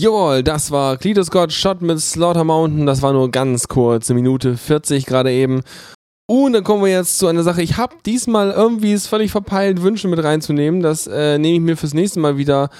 Jawohl, 0.00 0.42
das 0.42 0.70
war 0.70 0.96
Cletus 0.96 1.26
Scott 1.26 1.52
Shot 1.52 1.82
mit 1.82 2.00
Slaughter 2.00 2.42
Mountain. 2.42 2.86
Das 2.86 3.02
war 3.02 3.12
nur 3.12 3.30
ganz 3.30 3.68
kurz, 3.68 4.08
eine 4.08 4.18
Minute 4.18 4.56
40 4.56 5.04
gerade 5.04 5.30
eben. 5.30 5.60
Und 6.26 6.54
dann 6.54 6.64
kommen 6.64 6.82
wir 6.82 6.90
jetzt 6.90 7.18
zu 7.18 7.26
einer 7.26 7.42
Sache. 7.42 7.60
Ich 7.60 7.76
habe 7.76 7.96
diesmal 8.06 8.50
irgendwie 8.50 8.94
es 8.94 9.06
völlig 9.06 9.30
verpeilt, 9.30 9.82
Wünsche 9.82 10.08
mit 10.08 10.24
reinzunehmen. 10.24 10.80
Das 10.80 11.06
äh, 11.06 11.36
nehme 11.36 11.56
ich 11.56 11.60
mir 11.60 11.76
fürs 11.76 11.92
nächste 11.92 12.18
Mal 12.18 12.38
wieder 12.38 12.70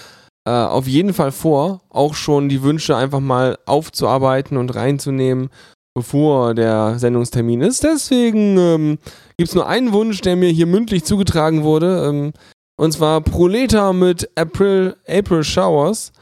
äh, 0.49 0.51
auf 0.51 0.89
jeden 0.89 1.13
Fall 1.13 1.31
vor, 1.31 1.83
auch 1.91 2.15
schon 2.15 2.49
die 2.49 2.63
Wünsche 2.63 2.97
einfach 2.97 3.21
mal 3.21 3.59
aufzuarbeiten 3.67 4.57
und 4.57 4.75
reinzunehmen, 4.75 5.51
bevor 5.95 6.55
der 6.55 6.99
Sendungstermin 6.99 7.61
ist. 7.61 7.85
Deswegen 7.85 8.57
ähm, 8.57 8.99
gibt 9.37 9.51
es 9.51 9.55
nur 9.55 9.67
einen 9.67 9.93
Wunsch, 9.93 10.23
der 10.23 10.37
mir 10.37 10.49
hier 10.49 10.65
mündlich 10.65 11.05
zugetragen 11.05 11.65
wurde. 11.65 12.09
Ähm, 12.09 12.33
und 12.79 12.93
zwar 12.93 13.21
Proleta 13.21 13.93
mit 13.93 14.31
April, 14.37 14.97
April 15.07 15.45
Showers 15.45 16.13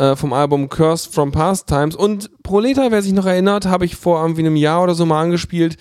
äh, 0.00 0.16
vom 0.16 0.32
Album 0.32 0.70
Cursed 0.70 1.12
from 1.14 1.30
Past 1.30 1.66
Times. 1.66 1.94
Und 1.94 2.30
Proleta, 2.42 2.90
wer 2.90 3.02
sich 3.02 3.12
noch 3.12 3.26
erinnert, 3.26 3.66
habe 3.66 3.84
ich 3.84 3.96
vor 3.96 4.20
irgendwie 4.20 4.40
einem 4.40 4.56
Jahr 4.56 4.82
oder 4.82 4.94
so 4.94 5.04
mal 5.04 5.22
angespielt. 5.22 5.76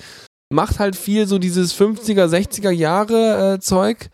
Macht 0.51 0.79
halt 0.79 0.95
viel 0.95 1.25
so 1.25 1.39
dieses 1.39 1.73
50er, 1.73 2.25
60er 2.25 2.69
Jahre 2.69 3.53
äh, 3.53 3.59
Zeug. 3.59 4.09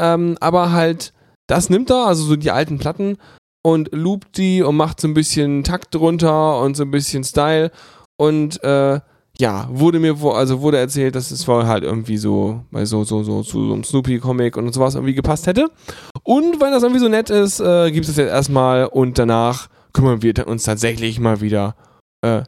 Ähm, 0.00 0.36
aber 0.40 0.72
halt, 0.72 1.14
das 1.46 1.70
nimmt 1.70 1.90
er, 1.90 2.06
also 2.06 2.24
so 2.24 2.36
die 2.36 2.50
alten 2.50 2.78
Platten 2.78 3.16
und 3.64 3.90
loopt 3.92 4.36
die 4.36 4.62
und 4.62 4.76
macht 4.76 5.00
so 5.00 5.08
ein 5.08 5.14
bisschen 5.14 5.64
Takt 5.64 5.94
drunter 5.94 6.60
und 6.60 6.76
so 6.76 6.82
ein 6.82 6.90
bisschen 6.90 7.24
Style. 7.24 7.70
Und 8.18 8.62
äh, 8.62 9.00
ja, 9.40 9.68
wurde 9.70 10.00
mir, 10.00 10.16
also 10.24 10.60
wurde 10.60 10.78
erzählt, 10.78 11.14
dass 11.14 11.30
es 11.30 11.46
wohl 11.46 11.66
halt 11.66 11.84
irgendwie 11.84 12.16
so, 12.16 12.64
bei 12.72 12.84
so, 12.84 13.04
so, 13.04 13.22
so, 13.22 13.42
zu 13.42 13.68
so 13.68 13.72
einem 13.72 13.84
Snoopy-Comic 13.84 14.56
und 14.56 14.72
sowas 14.72 14.96
irgendwie 14.96 15.14
gepasst 15.14 15.46
hätte. 15.46 15.70
Und 16.24 16.60
weil 16.60 16.72
das 16.72 16.82
irgendwie 16.82 17.00
so 17.00 17.08
nett 17.08 17.30
ist, 17.30 17.60
äh, 17.60 17.90
gibt 17.92 18.08
es 18.08 18.16
jetzt 18.16 18.30
erstmal 18.30 18.86
und 18.86 19.18
danach 19.18 19.68
kümmern 19.92 20.22
wir 20.22 20.46
uns 20.46 20.64
tatsächlich 20.64 21.20
mal 21.20 21.40
wieder, 21.40 21.76
äh, 22.22 22.42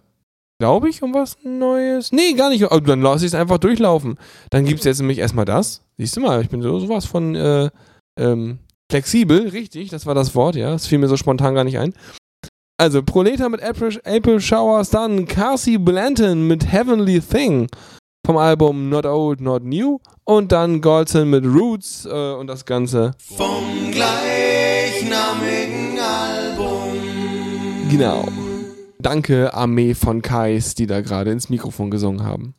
glaube 0.59 0.89
ich, 0.89 1.03
um 1.03 1.15
was 1.15 1.39
Neues. 1.45 2.11
Nee, 2.11 2.33
gar 2.33 2.51
nicht. 2.51 2.65
Also 2.65 2.81
dann 2.81 3.03
lasse 3.03 3.25
ich 3.25 3.33
es 3.33 3.39
einfach 3.39 3.59
durchlaufen. 3.59 4.19
Dann 4.51 4.65
gibt 4.65 4.81
es 4.81 4.85
jetzt 4.85 4.99
nämlich 4.99 5.19
erstmal 5.19 5.45
das. 5.45 5.83
Siehst 5.97 6.17
du 6.17 6.21
mal, 6.21 6.43
ich 6.43 6.49
bin 6.49 6.61
so 6.61 6.81
sowas 6.81 7.07
von 7.07 7.37
äh, 7.37 7.71
ähm, 8.19 8.59
flexibel, 8.91 9.49
richtig, 9.49 9.91
das 9.91 10.07
war 10.07 10.15
das 10.15 10.35
Wort, 10.35 10.57
ja. 10.57 10.73
Das 10.73 10.87
fiel 10.89 10.99
mir 10.99 11.09
so 11.09 11.17
spontan 11.17 11.55
gar 11.55 11.65
nicht 11.65 11.79
ein. 11.79 11.95
Also, 12.81 13.03
Proleta 13.03 13.51
mit 13.51 13.63
April, 13.63 14.01
April 14.07 14.41
Showers, 14.41 14.89
dann 14.89 15.27
Carsey 15.27 15.77
Blanton 15.77 16.47
mit 16.47 16.73
Heavenly 16.73 17.21
Thing 17.21 17.69
vom 18.25 18.39
Album 18.39 18.89
Not 18.89 19.05
Old, 19.05 19.43
Not 19.43 19.65
New 19.65 19.99
und 20.25 20.51
dann 20.51 20.81
Golson 20.81 21.29
mit 21.29 21.45
Roots 21.45 22.07
äh, 22.07 22.33
und 22.33 22.47
das 22.47 22.65
Ganze. 22.65 23.11
Vom 23.37 23.91
gleichnamigen 23.91 25.99
Album. 25.99 26.95
Genau. 27.91 28.27
Danke, 28.99 29.53
Armee 29.53 29.93
von 29.93 30.23
Kais, 30.23 30.75
die 30.75 30.87
da 30.87 31.03
gerade 31.03 31.33
ins 31.33 31.51
Mikrofon 31.51 31.91
gesungen 31.91 32.25
haben. 32.25 32.55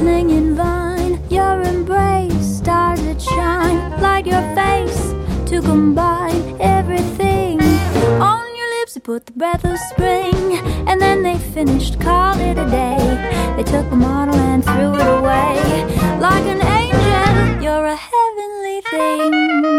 clinging 0.00 0.54
vine. 0.54 1.20
Your 1.28 1.60
embrace, 1.60 2.56
stars 2.58 3.02
that 3.02 3.20
shine, 3.20 3.78
light 4.00 4.26
your 4.26 4.44
face 4.56 5.00
to 5.50 5.60
combine 5.60 6.56
everything. 6.58 7.60
On 8.30 8.46
your 8.58 8.68
lips, 8.78 8.94
you 8.96 9.02
put 9.02 9.26
the 9.26 9.32
breath 9.32 9.64
of 9.64 9.78
spring, 9.92 10.58
and 10.88 10.98
then 11.02 11.22
they 11.22 11.36
finished, 11.36 12.00
called 12.00 12.40
it 12.40 12.56
a 12.56 12.68
day. 12.70 13.04
They 13.56 13.64
took 13.74 13.86
a 13.92 13.96
model 13.96 14.36
and 14.36 14.64
threw 14.64 14.94
it 15.02 15.10
away. 15.18 15.52
Like 16.18 16.46
an 16.54 16.62
angel, 16.80 17.62
you're 17.62 17.86
a 17.86 17.98
heavenly 18.10 18.80
thing. 18.90 19.69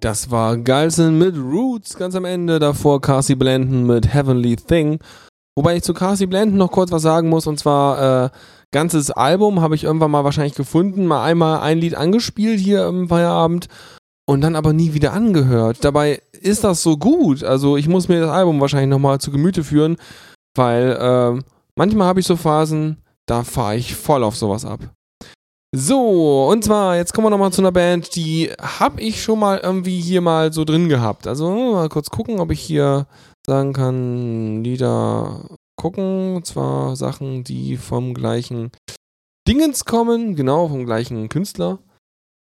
Das 0.00 0.30
war 0.30 0.56
Geilson 0.56 1.18
mit 1.18 1.36
Roots 1.36 1.96
ganz 1.96 2.14
am 2.14 2.24
Ende. 2.24 2.60
Davor 2.60 3.00
Cassie 3.00 3.34
Blanton 3.34 3.84
mit 3.84 4.14
Heavenly 4.14 4.54
Thing. 4.54 5.00
Wobei 5.56 5.76
ich 5.76 5.82
zu 5.82 5.92
Cassie 5.92 6.26
Blanton 6.26 6.56
noch 6.56 6.70
kurz 6.70 6.92
was 6.92 7.02
sagen 7.02 7.28
muss. 7.28 7.48
Und 7.48 7.58
zwar, 7.58 8.26
äh, 8.26 8.30
ganzes 8.70 9.10
Album 9.10 9.60
habe 9.60 9.74
ich 9.74 9.82
irgendwann 9.82 10.12
mal 10.12 10.22
wahrscheinlich 10.22 10.54
gefunden. 10.54 11.06
Mal 11.06 11.24
einmal 11.24 11.60
ein 11.60 11.78
Lied 11.78 11.96
angespielt 11.96 12.60
hier 12.60 12.86
im 12.86 13.08
Feierabend. 13.08 13.66
Und 14.24 14.42
dann 14.42 14.54
aber 14.54 14.72
nie 14.72 14.94
wieder 14.94 15.14
angehört. 15.14 15.78
Dabei 15.82 16.22
ist 16.32 16.62
das 16.62 16.82
so 16.82 16.96
gut. 16.96 17.42
Also 17.42 17.76
ich 17.76 17.88
muss 17.88 18.08
mir 18.08 18.20
das 18.20 18.30
Album 18.30 18.60
wahrscheinlich 18.60 18.90
nochmal 18.90 19.18
zu 19.18 19.32
Gemüte 19.32 19.64
führen. 19.64 19.96
Weil 20.54 20.92
äh, 20.92 21.42
manchmal 21.74 22.06
habe 22.06 22.20
ich 22.20 22.26
so 22.26 22.36
Phasen, 22.36 22.98
da 23.26 23.42
fahre 23.42 23.76
ich 23.76 23.96
voll 23.96 24.22
auf 24.22 24.36
sowas 24.36 24.64
ab. 24.64 24.80
So, 25.76 26.48
und 26.48 26.64
zwar, 26.64 26.96
jetzt 26.96 27.12
kommen 27.12 27.26
wir 27.26 27.30
nochmal 27.30 27.52
zu 27.52 27.60
einer 27.60 27.72
Band, 27.72 28.16
die 28.16 28.50
habe 28.58 29.02
ich 29.02 29.22
schon 29.22 29.38
mal 29.38 29.58
irgendwie 29.58 30.00
hier 30.00 30.22
mal 30.22 30.50
so 30.52 30.64
drin 30.64 30.88
gehabt. 30.88 31.26
Also 31.26 31.50
mal 31.50 31.90
kurz 31.90 32.08
gucken, 32.08 32.40
ob 32.40 32.50
ich 32.50 32.60
hier 32.60 33.06
sagen 33.46 33.74
kann, 33.74 34.64
Lieder 34.64 35.44
gucken. 35.76 36.36
Und 36.36 36.46
zwar 36.46 36.96
Sachen, 36.96 37.44
die 37.44 37.76
vom 37.76 38.14
gleichen 38.14 38.70
Dingens 39.46 39.84
kommen, 39.84 40.36
genau, 40.36 40.68
vom 40.68 40.86
gleichen 40.86 41.28
Künstler. 41.28 41.78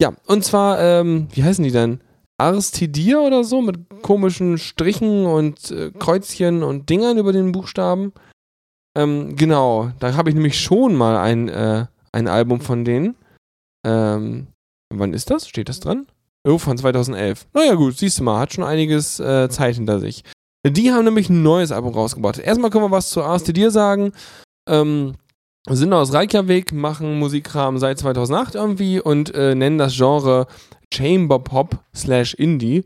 Ja, 0.02 0.14
und 0.26 0.44
zwar, 0.44 0.80
ähm, 0.80 1.28
wie 1.34 1.44
heißen 1.44 1.64
die 1.64 1.72
denn? 1.72 2.02
Aristidir 2.40 3.22
oder 3.22 3.44
so, 3.44 3.62
mit 3.62 4.02
komischen 4.02 4.58
Strichen 4.58 5.26
und 5.28 5.70
äh, 5.70 5.92
Kreuzchen 5.92 6.64
und 6.64 6.90
Dingern 6.90 7.20
über 7.20 7.32
den 7.32 7.52
Buchstaben. 7.52 8.12
Ähm, 8.98 9.36
genau, 9.36 9.92
da 10.00 10.16
habe 10.16 10.30
ich 10.30 10.36
nämlich 10.36 10.60
schon 10.60 10.96
mal 10.96 11.18
ein, 11.18 11.48
äh, 11.48 11.86
ein 12.14 12.28
Album 12.28 12.62
von 12.62 12.86
denen. 12.86 13.16
Ähm, 13.86 14.48
wann 14.94 15.14
ist 15.14 15.30
das? 15.30 15.48
Steht 15.48 15.70
das 15.70 15.80
dran? 15.80 16.08
Oh, 16.48 16.58
von 16.58 16.78
2011. 16.78 17.48
Naja, 17.54 17.76
gut, 17.76 17.98
siehst 17.98 18.20
du 18.20 18.24
mal, 18.24 18.40
hat 18.40 18.54
schon 18.54 18.64
einiges 18.64 19.20
äh, 19.20 19.50
Zeit 19.50 19.76
hinter 19.76 20.00
sich. 20.00 20.24
Die 20.66 20.92
haben 20.92 21.06
nämlich 21.06 21.30
ein 21.30 21.44
neues 21.44 21.72
Album 21.72 21.94
rausgebracht. 21.94 22.38
Erstmal 22.38 22.70
können 22.70 22.86
wir 22.86 22.92
was 22.92 23.10
zu 23.10 23.22
Aristidir 23.24 23.72
sagen. 23.72 24.14
Ähm, 24.70 25.16
sind 25.70 25.94
aus 25.94 26.14
Reykjavik, 26.14 26.74
machen 26.74 27.20
Musikkram 27.20 27.78
seit 27.78 28.00
2008 28.00 28.56
irgendwie 28.56 29.00
und 29.00 29.34
äh, 29.34 29.56
nennen 29.56 29.78
das 29.78 29.96
Genre 29.96 30.48
Chamber 30.94 31.40
Pop 31.40 31.80
slash 31.96 32.34
Indie. 32.34 32.86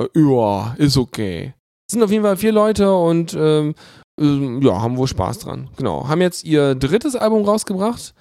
Äh, 0.00 0.06
ja, 0.14 0.74
ist 0.78 0.96
okay. 0.96 1.54
Sind 1.90 2.02
auf 2.02 2.10
jeden 2.10 2.24
Fall 2.24 2.36
vier 2.36 2.52
Leute 2.52 2.92
und 2.92 3.34
ähm, 3.38 3.74
ähm, 4.20 4.62
ja, 4.62 4.80
haben 4.80 4.96
wohl 4.96 5.08
Spaß 5.08 5.40
dran. 5.40 5.68
Genau. 5.76 6.08
Haben 6.08 6.20
jetzt 6.20 6.44
ihr 6.44 6.74
drittes 6.74 7.16
Album 7.16 7.44
rausgebracht. 7.44 8.14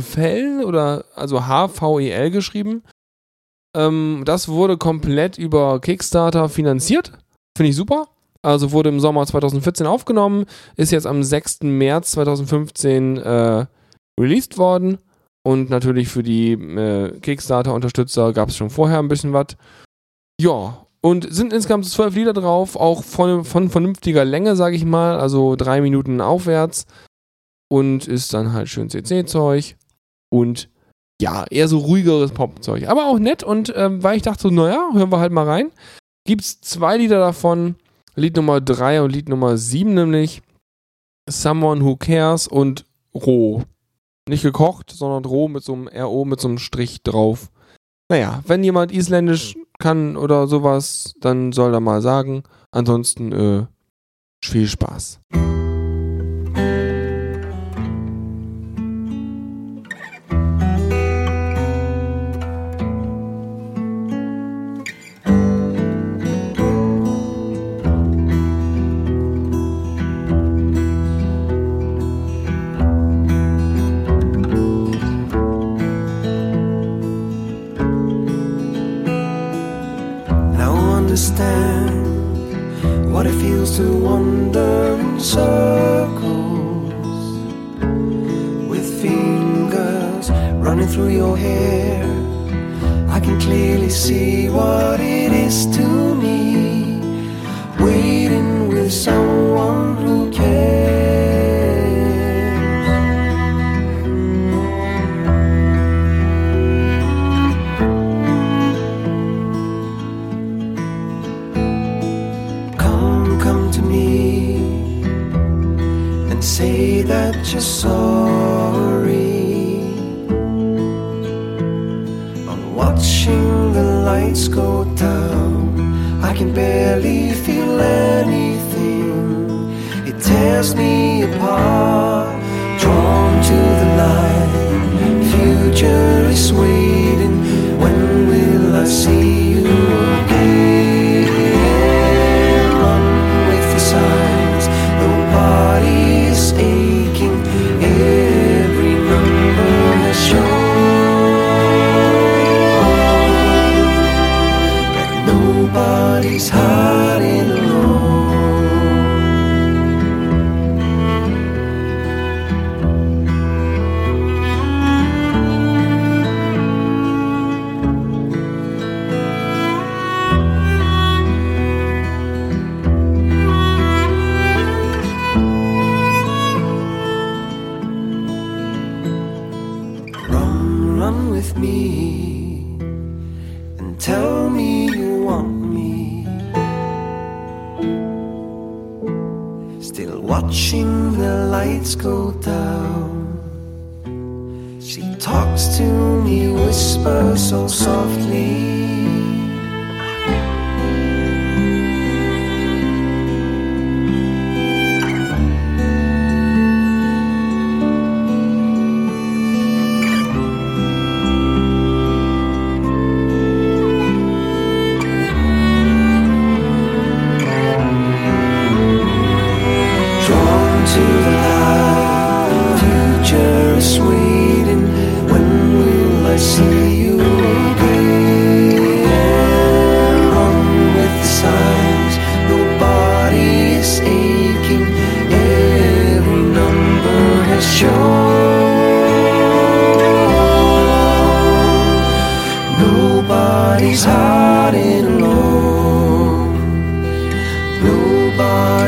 Fell 0.00 0.64
oder 0.64 1.04
also 1.14 1.46
H-V-E-L 1.46 2.30
geschrieben. 2.30 2.82
Ähm, 3.76 4.22
das 4.24 4.48
wurde 4.48 4.76
komplett 4.76 5.38
über 5.38 5.80
Kickstarter 5.80 6.48
finanziert. 6.48 7.12
Finde 7.56 7.70
ich 7.70 7.76
super. 7.76 8.08
Also 8.42 8.70
wurde 8.72 8.90
im 8.90 9.00
Sommer 9.00 9.26
2014 9.26 9.86
aufgenommen, 9.86 10.46
ist 10.76 10.92
jetzt 10.92 11.06
am 11.06 11.24
6. 11.24 11.62
März 11.62 12.12
2015 12.12 13.16
äh, 13.16 13.66
released 14.20 14.56
worden. 14.56 14.98
Und 15.42 15.70
natürlich 15.70 16.08
für 16.08 16.22
die 16.22 16.52
äh, 16.52 17.18
Kickstarter-Unterstützer 17.20 18.32
gab 18.32 18.48
es 18.48 18.56
schon 18.56 18.70
vorher 18.70 18.98
ein 18.98 19.08
bisschen 19.08 19.32
was. 19.32 19.56
Ja, 20.40 20.86
und 21.00 21.32
sind 21.32 21.52
insgesamt 21.52 21.86
zwölf 21.86 22.14
Lieder 22.16 22.32
drauf, 22.32 22.74
auch 22.74 23.04
von, 23.04 23.44
von 23.44 23.70
vernünftiger 23.70 24.24
Länge, 24.24 24.56
sage 24.56 24.76
ich 24.76 24.84
mal, 24.84 25.18
also 25.18 25.54
drei 25.54 25.80
Minuten 25.80 26.20
aufwärts. 26.20 26.86
Und 27.68 28.06
ist 28.06 28.32
dann 28.34 28.52
halt 28.52 28.68
schön 28.68 28.90
CC-Zeug. 28.90 29.76
Und 30.30 30.68
ja, 31.20 31.44
eher 31.50 31.68
so 31.68 31.78
ruhigeres 31.78 32.32
Pop-Zeug. 32.32 32.88
Aber 32.88 33.06
auch 33.06 33.18
nett 33.18 33.42
und 33.42 33.72
ähm, 33.74 34.02
weil 34.02 34.16
ich 34.16 34.22
dachte 34.22 34.42
so, 34.42 34.50
naja, 34.50 34.90
hören 34.92 35.10
wir 35.10 35.18
halt 35.18 35.32
mal 35.32 35.46
rein. 35.46 35.70
Gibt's 36.26 36.60
zwei 36.60 36.98
Lieder 36.98 37.18
davon. 37.18 37.76
Lied 38.16 38.36
Nummer 38.36 38.60
3 38.60 39.02
und 39.02 39.12
Lied 39.12 39.28
Nummer 39.28 39.56
7 39.56 39.94
nämlich. 39.94 40.42
Someone 41.28 41.84
Who 41.84 41.96
Cares 41.96 42.48
und 42.48 42.84
roh. 43.14 43.62
Nicht 44.28 44.42
gekocht, 44.42 44.90
sondern 44.90 45.24
roh 45.24 45.48
mit 45.48 45.62
so 45.62 45.72
einem 45.72 45.88
RO 45.88 46.24
mit 46.24 46.40
so 46.40 46.48
einem 46.48 46.58
Strich 46.58 47.02
drauf. 47.02 47.50
Naja, 48.08 48.42
wenn 48.46 48.64
jemand 48.64 48.92
Isländisch 48.92 49.56
kann 49.78 50.16
oder 50.16 50.46
sowas, 50.46 51.14
dann 51.20 51.52
soll 51.52 51.74
er 51.74 51.80
mal 51.80 52.02
sagen. 52.02 52.42
Ansonsten, 52.70 53.32
äh, 53.32 53.66
viel 54.44 54.68
Spaß. 54.68 55.20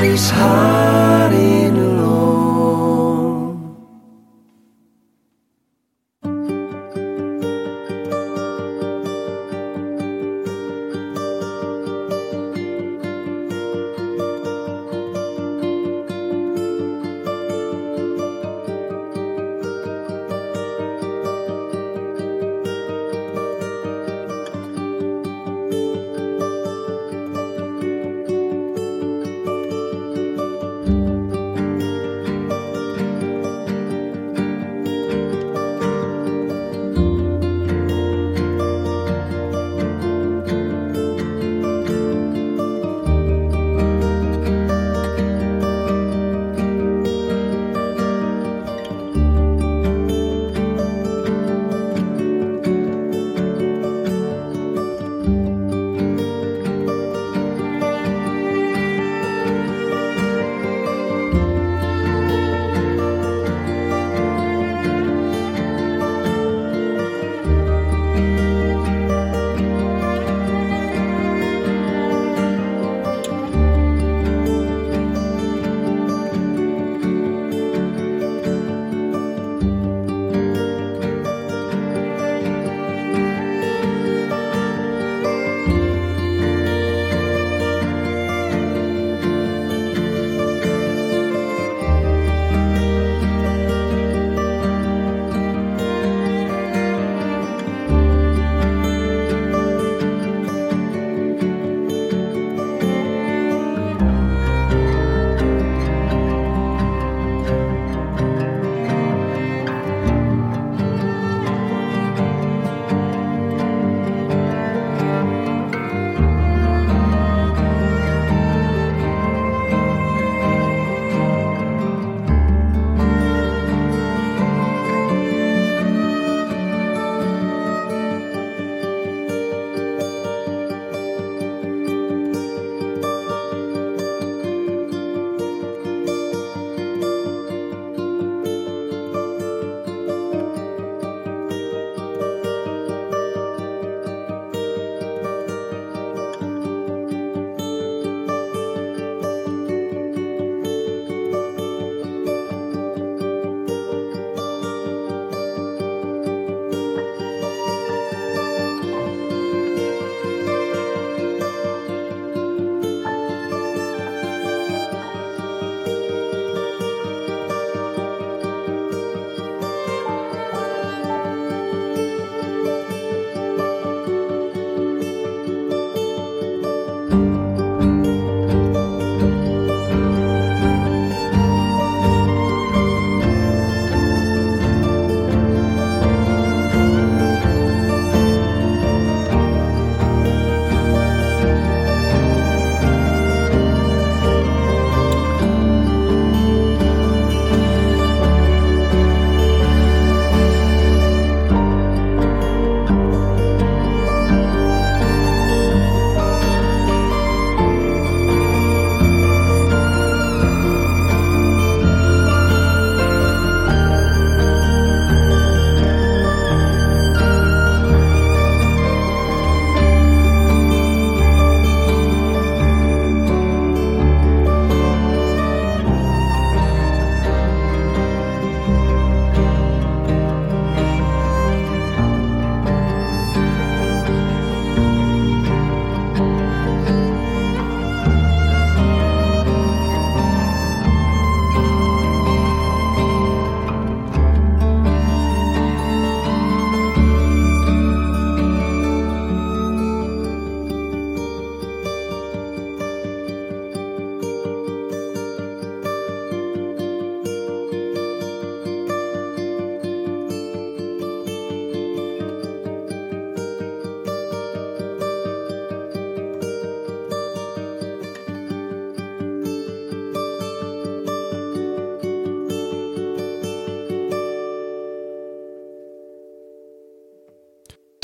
is 0.09 0.30
high. 0.30 1.18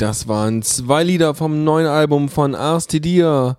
Das 0.05 0.27
waren 0.27 0.61
zwei 0.61 1.03
Lieder 1.03 1.33
vom 1.33 1.63
neuen 1.63 1.87
Album 1.87 2.29
von 2.29 2.53
Ars 2.53 2.85
Tidir, 2.85 3.57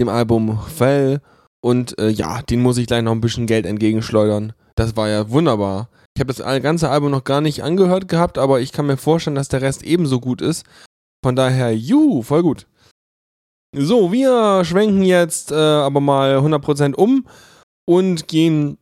dem 0.00 0.08
Album 0.08 0.58
Fell. 0.58 1.20
Und 1.60 1.96
äh, 2.00 2.08
ja, 2.08 2.42
den 2.42 2.62
muss 2.62 2.78
ich 2.78 2.88
gleich 2.88 3.04
noch 3.04 3.12
ein 3.12 3.20
bisschen 3.20 3.46
Geld 3.46 3.64
entgegenschleudern. 3.64 4.54
Das 4.74 4.96
war 4.96 5.08
ja 5.08 5.30
wunderbar. 5.30 5.88
Ich 6.16 6.20
habe 6.20 6.34
das 6.34 6.62
ganze 6.64 6.90
Album 6.90 7.12
noch 7.12 7.22
gar 7.22 7.40
nicht 7.40 7.62
angehört 7.62 8.08
gehabt, 8.08 8.38
aber 8.38 8.58
ich 8.58 8.72
kann 8.72 8.86
mir 8.86 8.96
vorstellen, 8.96 9.36
dass 9.36 9.46
der 9.46 9.62
Rest 9.62 9.84
ebenso 9.84 10.18
gut 10.18 10.42
ist. 10.42 10.66
Von 11.24 11.36
daher, 11.36 11.72
juhu, 11.72 12.22
voll 12.22 12.42
gut. 12.42 12.66
So, 13.72 14.10
wir 14.10 14.64
schwenken 14.64 15.04
jetzt 15.04 15.52
äh, 15.52 15.54
aber 15.54 16.00
mal 16.00 16.38
100% 16.38 16.94
um 16.94 17.24
und 17.86 18.26
gehen 18.26 18.78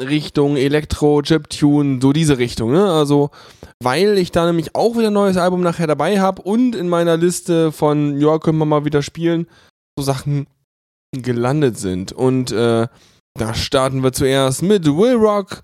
Richtung 0.00 0.56
Elektro, 0.56 1.22
Chiptune, 1.22 2.00
so 2.00 2.12
diese 2.12 2.38
Richtung. 2.38 2.72
Ne? 2.72 2.90
Also, 2.90 3.30
weil 3.82 4.18
ich 4.18 4.32
da 4.32 4.46
nämlich 4.46 4.74
auch 4.74 4.96
wieder 4.96 5.08
ein 5.08 5.14
neues 5.14 5.36
Album 5.36 5.60
nachher 5.60 5.86
dabei 5.86 6.20
habe 6.20 6.42
und 6.42 6.74
in 6.74 6.88
meiner 6.88 7.16
Liste 7.16 7.72
von, 7.72 8.18
ja, 8.18 8.38
können 8.38 8.58
wir 8.58 8.64
mal 8.64 8.84
wieder 8.84 9.02
spielen, 9.02 9.46
so 9.98 10.04
Sachen 10.04 10.46
gelandet 11.12 11.78
sind. 11.78 12.12
Und 12.12 12.52
äh, 12.52 12.88
da 13.38 13.54
starten 13.54 14.02
wir 14.02 14.12
zuerst 14.12 14.62
mit 14.62 14.86
Will 14.86 15.14
Rock 15.14 15.62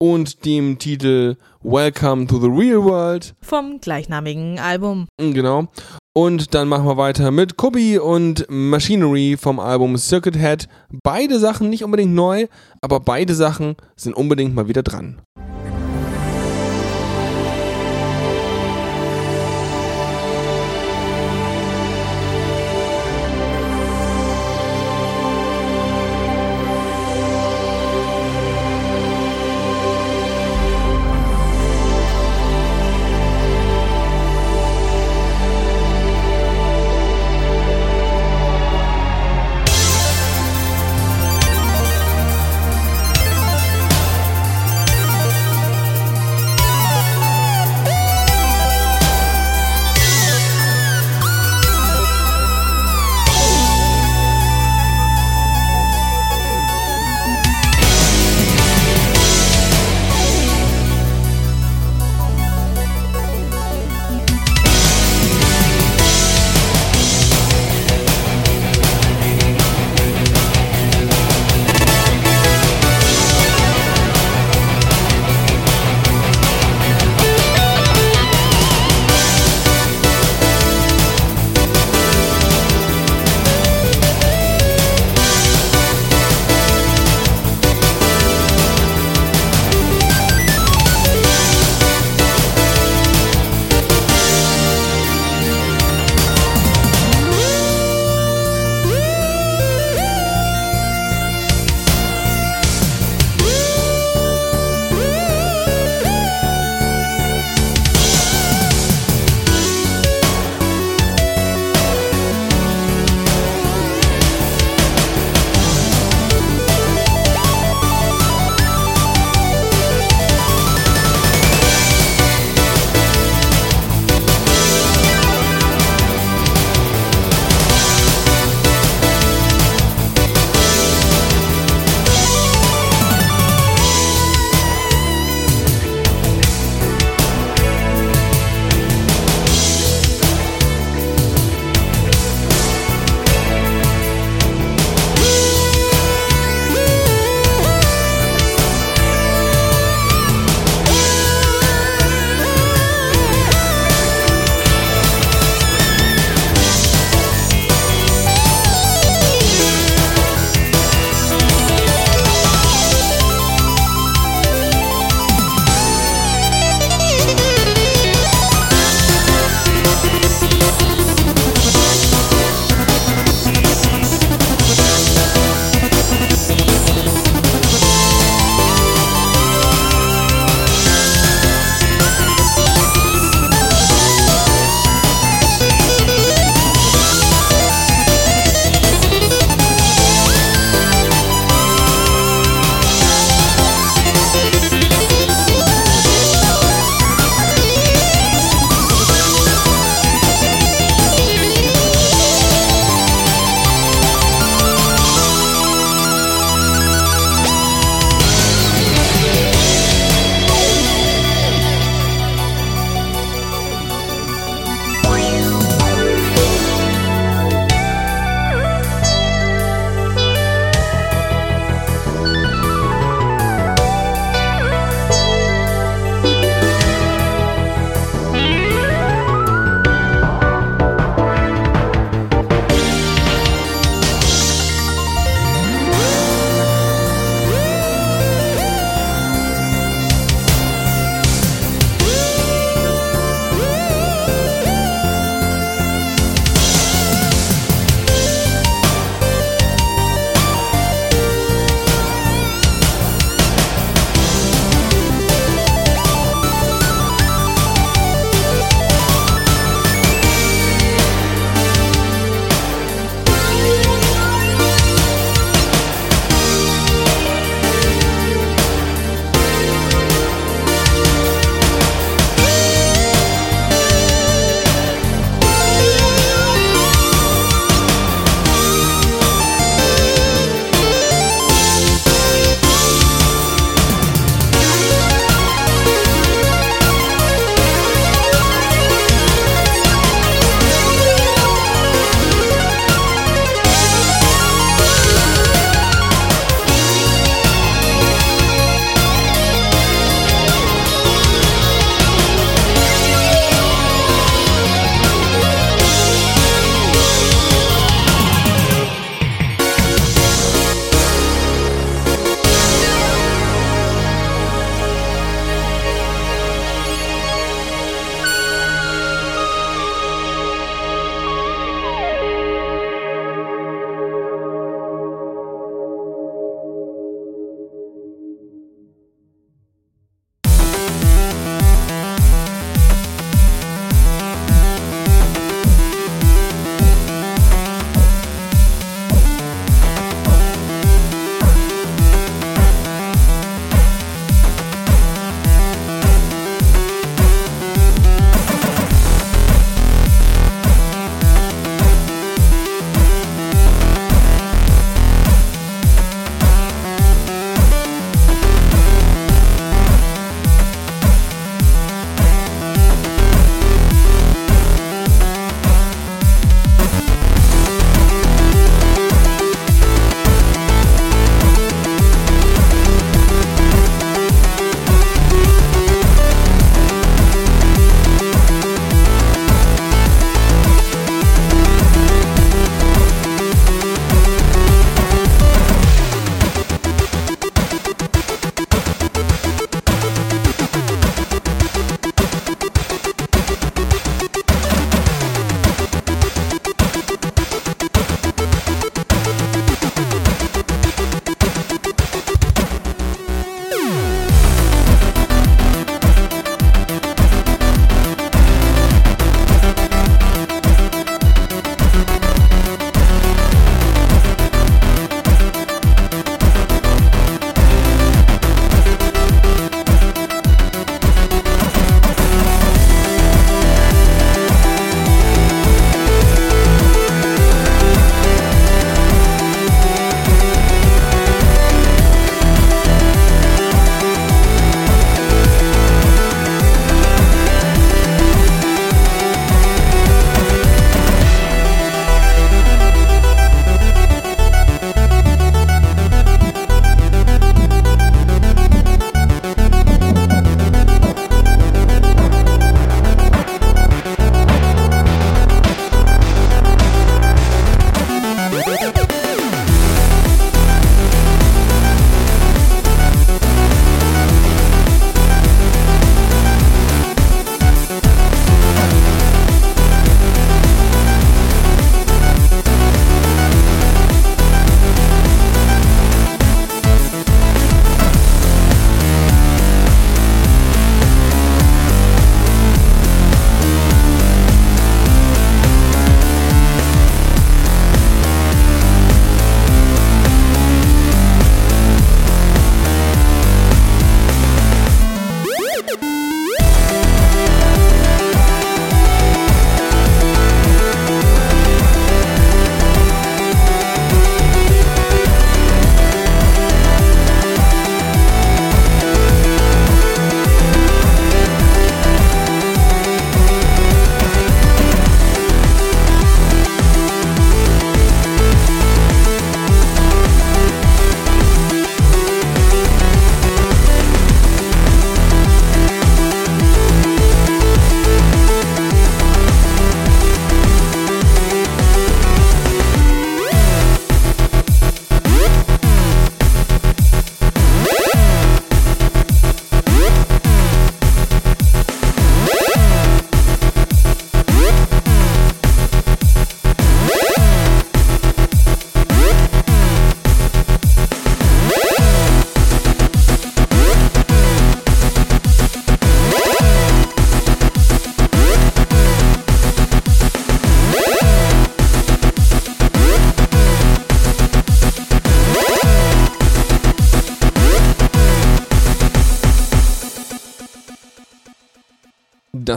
und 0.00 0.44
dem 0.44 0.78
Titel 0.78 1.36
Welcome 1.64 2.28
to 2.28 2.38
the 2.38 2.46
Real 2.46 2.84
World. 2.84 3.34
Vom 3.42 3.80
gleichnamigen 3.80 4.60
Album. 4.60 5.08
Genau. 5.18 5.66
Und 6.14 6.54
dann 6.54 6.68
machen 6.68 6.86
wir 6.86 6.96
weiter 6.96 7.32
mit 7.32 7.56
Kubi 7.56 7.98
und 7.98 8.46
Machinery 8.48 9.36
vom 9.36 9.58
Album 9.58 9.96
Circuit 9.96 10.36
Head. 10.36 10.68
Beide 11.02 11.40
Sachen 11.40 11.68
nicht 11.68 11.82
unbedingt 11.82 12.14
neu, 12.14 12.46
aber 12.80 13.00
beide 13.00 13.34
Sachen 13.34 13.74
sind 13.96 14.14
unbedingt 14.14 14.54
mal 14.54 14.68
wieder 14.68 14.84
dran. 14.84 15.20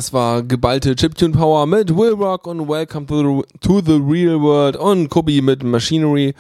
Das 0.02 0.14
war 0.14 0.42
geballte 0.42 0.96
Chiptune 0.96 1.32
Power 1.32 1.68
mit 1.68 1.96
Will 1.96 2.14
Rock 2.14 2.48
und 2.48 2.68
Welcome 2.68 3.06
to 3.06 3.44
the, 3.44 3.60
to 3.60 3.82
the 3.82 4.02
Real 4.04 4.42
World 4.42 4.76
und 4.76 5.10
Kobi 5.10 5.44
mit 5.44 5.62
Machinery. 5.62 6.34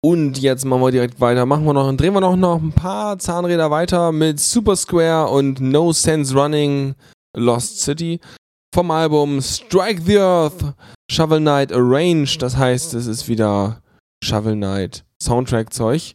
Und 0.00 0.38
jetzt 0.38 0.64
machen 0.64 0.80
wir 0.80 0.92
direkt 0.92 1.20
weiter. 1.20 1.44
Machen 1.44 1.64
wir 1.64 1.72
noch, 1.72 1.92
drehen 1.96 2.14
wir 2.14 2.20
noch, 2.20 2.36
noch 2.36 2.62
ein 2.62 2.70
paar 2.70 3.18
Zahnräder 3.18 3.68
weiter 3.72 4.12
mit 4.12 4.38
Super 4.38 4.76
Square 4.76 5.28
und 5.30 5.60
No 5.60 5.92
Sense 5.92 6.32
Running 6.36 6.94
Lost 7.36 7.80
City 7.80 8.20
vom 8.72 8.92
Album 8.92 9.42
Strike 9.42 10.02
the 10.02 10.20
Earth 10.20 10.76
Shovel 11.10 11.40
Knight 11.40 11.72
Arranged. 11.72 12.40
Das 12.42 12.56
heißt, 12.56 12.94
es 12.94 13.08
ist 13.08 13.26
wieder 13.26 13.82
Shovel 14.22 14.54
Knight 14.54 15.04
Soundtrack-Zeug. 15.20 16.14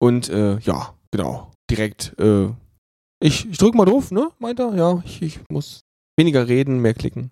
Und 0.00 0.30
äh, 0.30 0.56
ja, 0.60 0.94
genau. 1.10 1.52
Direkt, 1.70 2.18
äh, 2.18 2.46
ich, 3.22 3.46
ich 3.50 3.58
drück 3.58 3.74
mal 3.74 3.84
drauf, 3.84 4.10
ne? 4.10 4.30
Meint 4.38 4.58
er? 4.58 4.74
Ja, 4.74 5.02
ich, 5.04 5.20
ich 5.20 5.40
muss 5.50 5.82
weniger 6.18 6.48
reden, 6.48 6.80
mehr 6.80 6.94
klicken. 6.94 7.30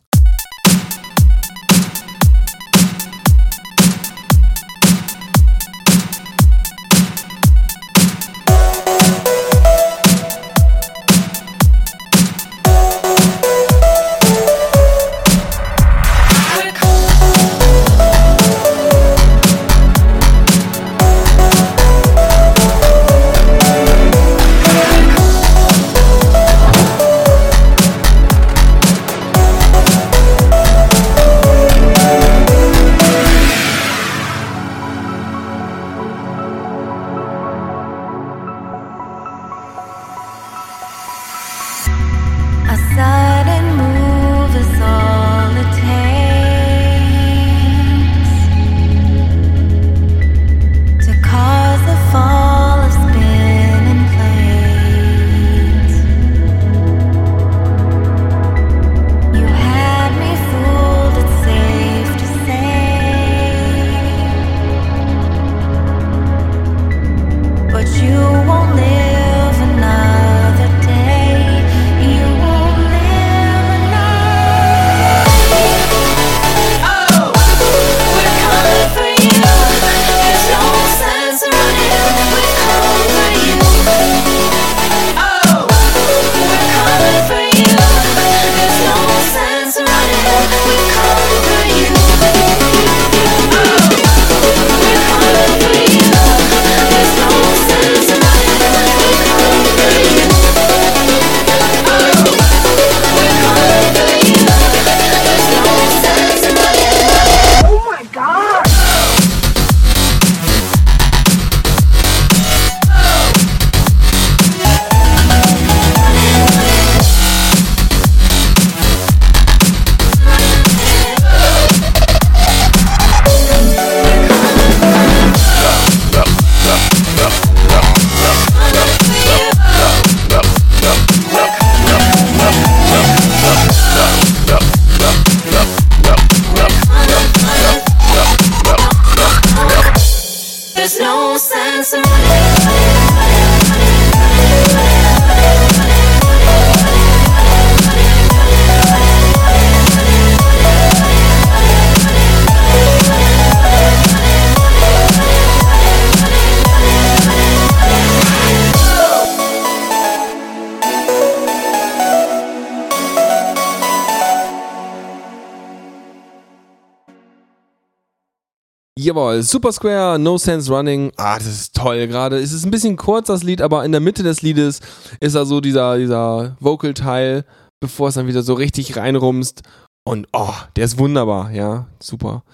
Jawohl, 169.16 169.42
Super 169.42 169.72
Square, 169.72 170.18
No 170.18 170.36
Sense 170.36 170.70
Running. 170.70 171.10
Ah, 171.16 171.38
das 171.38 171.46
ist 171.46 171.74
toll 171.74 172.06
gerade. 172.06 172.36
Es 172.36 172.52
ist 172.52 172.66
ein 172.66 172.70
bisschen 172.70 172.98
kurz, 172.98 173.28
das 173.28 173.42
Lied, 173.42 173.62
aber 173.62 173.82
in 173.82 173.92
der 173.92 174.02
Mitte 174.02 174.22
des 174.22 174.42
Liedes 174.42 174.80
ist 175.20 175.34
da 175.34 175.46
so 175.46 175.62
dieser, 175.62 175.96
dieser 175.96 176.54
Vocal-Teil, 176.60 177.46
bevor 177.80 178.08
es 178.08 178.16
dann 178.16 178.26
wieder 178.26 178.42
so 178.42 178.52
richtig 178.52 178.94
reinrumst. 178.94 179.62
Und 180.06 180.28
oh, 180.34 180.52
der 180.76 180.84
ist 180.84 180.98
wunderbar, 180.98 181.50
ja, 181.50 181.86
super. 181.98 182.44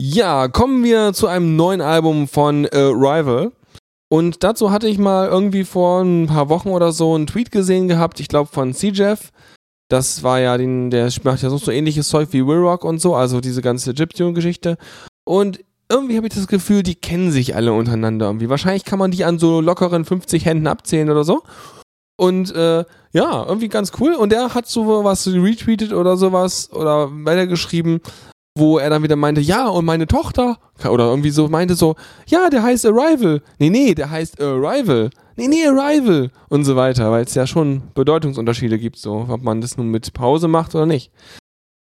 Ja, 0.00 0.46
kommen 0.46 0.84
wir 0.84 1.14
zu 1.14 1.26
einem 1.26 1.56
neuen 1.56 1.80
Album 1.80 2.28
von 2.28 2.66
Arrival. 2.66 3.50
Und 4.08 4.44
dazu 4.44 4.70
hatte 4.70 4.86
ich 4.86 4.98
mal 4.98 5.26
irgendwie 5.26 5.64
vor 5.64 6.02
ein 6.02 6.28
paar 6.28 6.48
Wochen 6.48 6.68
oder 6.68 6.92
so 6.92 7.16
einen 7.16 7.26
Tweet 7.26 7.50
gesehen 7.50 7.88
gehabt, 7.88 8.20
ich 8.20 8.28
glaube 8.28 8.52
von 8.52 8.72
C-Jeff. 8.72 9.32
Das 9.90 10.22
war 10.22 10.38
ja, 10.38 10.56
den, 10.58 10.90
der 10.90 11.10
macht 11.24 11.42
ja 11.42 11.50
so, 11.50 11.58
so 11.58 11.72
ähnliches 11.72 12.08
Zeug 12.08 12.28
wie 12.30 12.46
Will 12.46 12.58
Rock 12.58 12.84
und 12.84 13.00
so, 13.00 13.16
also 13.16 13.40
diese 13.40 13.62
ganze 13.62 13.94
Gyptune-Geschichte. 13.94 14.76
Und 15.24 15.58
irgendwie 15.90 16.16
habe 16.16 16.26
ich 16.26 16.34
das 16.34 16.48
Gefühl, 16.48 16.82
die 16.82 16.94
kennen 16.94 17.30
sich 17.30 17.54
alle 17.54 17.72
untereinander 17.72 18.26
irgendwie. 18.26 18.50
Wahrscheinlich 18.50 18.84
kann 18.84 18.98
man 18.98 19.10
die 19.10 19.24
an 19.24 19.38
so 19.38 19.60
lockeren 19.60 20.04
50 20.04 20.44
Händen 20.44 20.66
abzählen 20.66 21.10
oder 21.10 21.24
so. 21.24 21.42
Und 22.20 22.54
äh, 22.54 22.84
ja, 23.12 23.46
irgendwie 23.46 23.68
ganz 23.68 23.92
cool. 24.00 24.14
Und 24.14 24.32
der 24.32 24.54
hat 24.54 24.66
so 24.66 25.04
was 25.04 25.26
retweetet 25.26 25.92
oder 25.92 26.16
sowas 26.16 26.70
oder 26.72 27.08
weitergeschrieben, 27.24 28.00
wo 28.58 28.78
er 28.78 28.90
dann 28.90 29.02
wieder 29.02 29.16
meinte, 29.16 29.40
ja, 29.40 29.68
und 29.68 29.84
meine 29.84 30.06
Tochter, 30.06 30.58
oder 30.84 31.06
irgendwie 31.06 31.30
so 31.30 31.48
meinte 31.48 31.74
so, 31.74 31.94
ja, 32.26 32.50
der 32.50 32.62
heißt 32.62 32.84
Arrival. 32.86 33.40
Nee, 33.58 33.70
nee, 33.70 33.94
der 33.94 34.10
heißt 34.10 34.40
Arrival. 34.42 35.10
Nee, 35.36 35.46
nee, 35.46 35.64
Arrival. 35.64 36.30
Und 36.48 36.64
so 36.64 36.74
weiter, 36.74 37.10
weil 37.12 37.24
es 37.24 37.34
ja 37.34 37.46
schon 37.46 37.82
Bedeutungsunterschiede 37.94 38.78
gibt, 38.78 38.98
so, 38.98 39.26
ob 39.28 39.42
man 39.42 39.60
das 39.60 39.76
nun 39.76 39.88
mit 39.88 40.12
Pause 40.12 40.48
macht 40.48 40.74
oder 40.74 40.86
nicht. 40.86 41.12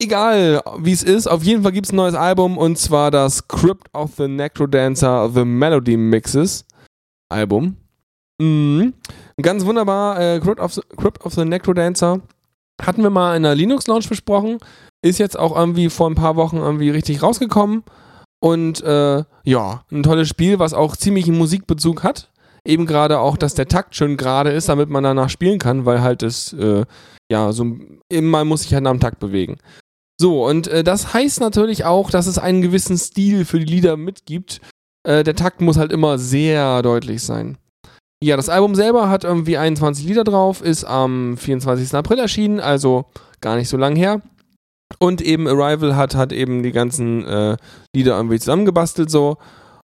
Egal, 0.00 0.62
wie 0.78 0.92
es 0.92 1.02
ist, 1.02 1.26
auf 1.26 1.42
jeden 1.42 1.64
Fall 1.64 1.72
gibt 1.72 1.86
es 1.86 1.92
ein 1.92 1.96
neues 1.96 2.14
Album 2.14 2.56
und 2.56 2.78
zwar 2.78 3.10
das 3.10 3.48
Crypt 3.48 3.92
of 3.94 4.12
the 4.16 4.28
Necrodancer 4.28 5.28
The 5.34 5.44
Melody 5.44 5.96
Mixes 5.96 6.64
Album. 7.28 7.76
Mhm. 8.40 8.94
Ganz 9.42 9.64
wunderbar, 9.64 10.20
äh, 10.20 10.38
Crypt, 10.38 10.60
of 10.60 10.74
the, 10.74 10.82
Crypt 10.96 11.24
of 11.24 11.34
the 11.34 11.44
Necrodancer 11.44 12.20
hatten 12.80 13.02
wir 13.02 13.10
mal 13.10 13.36
in 13.36 13.42
der 13.42 13.56
Linux 13.56 13.88
Launch 13.88 14.08
besprochen, 14.08 14.58
ist 15.02 15.18
jetzt 15.18 15.36
auch 15.36 15.56
irgendwie 15.56 15.90
vor 15.90 16.08
ein 16.08 16.14
paar 16.14 16.36
Wochen 16.36 16.58
irgendwie 16.58 16.90
richtig 16.90 17.20
rausgekommen 17.22 17.82
und 18.40 18.80
äh, 18.82 19.24
ja, 19.42 19.82
ein 19.90 20.04
tolles 20.04 20.28
Spiel, 20.28 20.60
was 20.60 20.74
auch 20.74 20.96
ziemlich 20.96 21.26
einen 21.26 21.38
Musikbezug 21.38 22.04
hat. 22.04 22.30
Eben 22.64 22.86
gerade 22.86 23.18
auch, 23.18 23.36
dass 23.36 23.54
der 23.54 23.66
Takt 23.66 23.96
schön 23.96 24.16
gerade 24.16 24.50
ist, 24.50 24.68
damit 24.68 24.90
man 24.90 25.02
danach 25.02 25.30
spielen 25.30 25.58
kann, 25.58 25.86
weil 25.86 26.02
halt 26.02 26.22
es, 26.22 26.52
äh, 26.52 26.84
ja, 27.30 27.52
so, 27.52 27.66
man 28.12 28.46
muss 28.46 28.62
sich 28.62 28.74
halt 28.74 28.86
dem 28.86 29.00
Takt 29.00 29.18
bewegen. 29.18 29.58
So, 30.20 30.44
und 30.44 30.66
äh, 30.66 30.82
das 30.82 31.14
heißt 31.14 31.40
natürlich 31.40 31.84
auch, 31.84 32.10
dass 32.10 32.26
es 32.26 32.38
einen 32.38 32.62
gewissen 32.62 32.98
Stil 32.98 33.44
für 33.44 33.60
die 33.60 33.72
Lieder 33.72 33.96
mitgibt. 33.96 34.60
Äh, 35.06 35.22
der 35.22 35.36
Takt 35.36 35.60
muss 35.60 35.76
halt 35.76 35.92
immer 35.92 36.18
sehr 36.18 36.82
deutlich 36.82 37.22
sein. 37.22 37.56
Ja, 38.22 38.36
das 38.36 38.48
Album 38.48 38.74
selber 38.74 39.08
hat 39.08 39.22
irgendwie 39.22 39.58
21 39.58 40.04
Lieder 40.04 40.24
drauf, 40.24 40.60
ist 40.60 40.84
am 40.84 41.36
24. 41.36 41.94
April 41.94 42.18
erschienen, 42.18 42.58
also 42.58 43.04
gar 43.40 43.54
nicht 43.54 43.68
so 43.68 43.76
lang 43.76 43.94
her. 43.94 44.22
Und 44.98 45.20
eben 45.20 45.46
Arrival 45.46 45.94
hat, 45.94 46.16
hat 46.16 46.32
eben 46.32 46.64
die 46.64 46.72
ganzen 46.72 47.24
äh, 47.24 47.56
Lieder 47.94 48.16
irgendwie 48.16 48.40
zusammengebastelt 48.40 49.10
so 49.10 49.36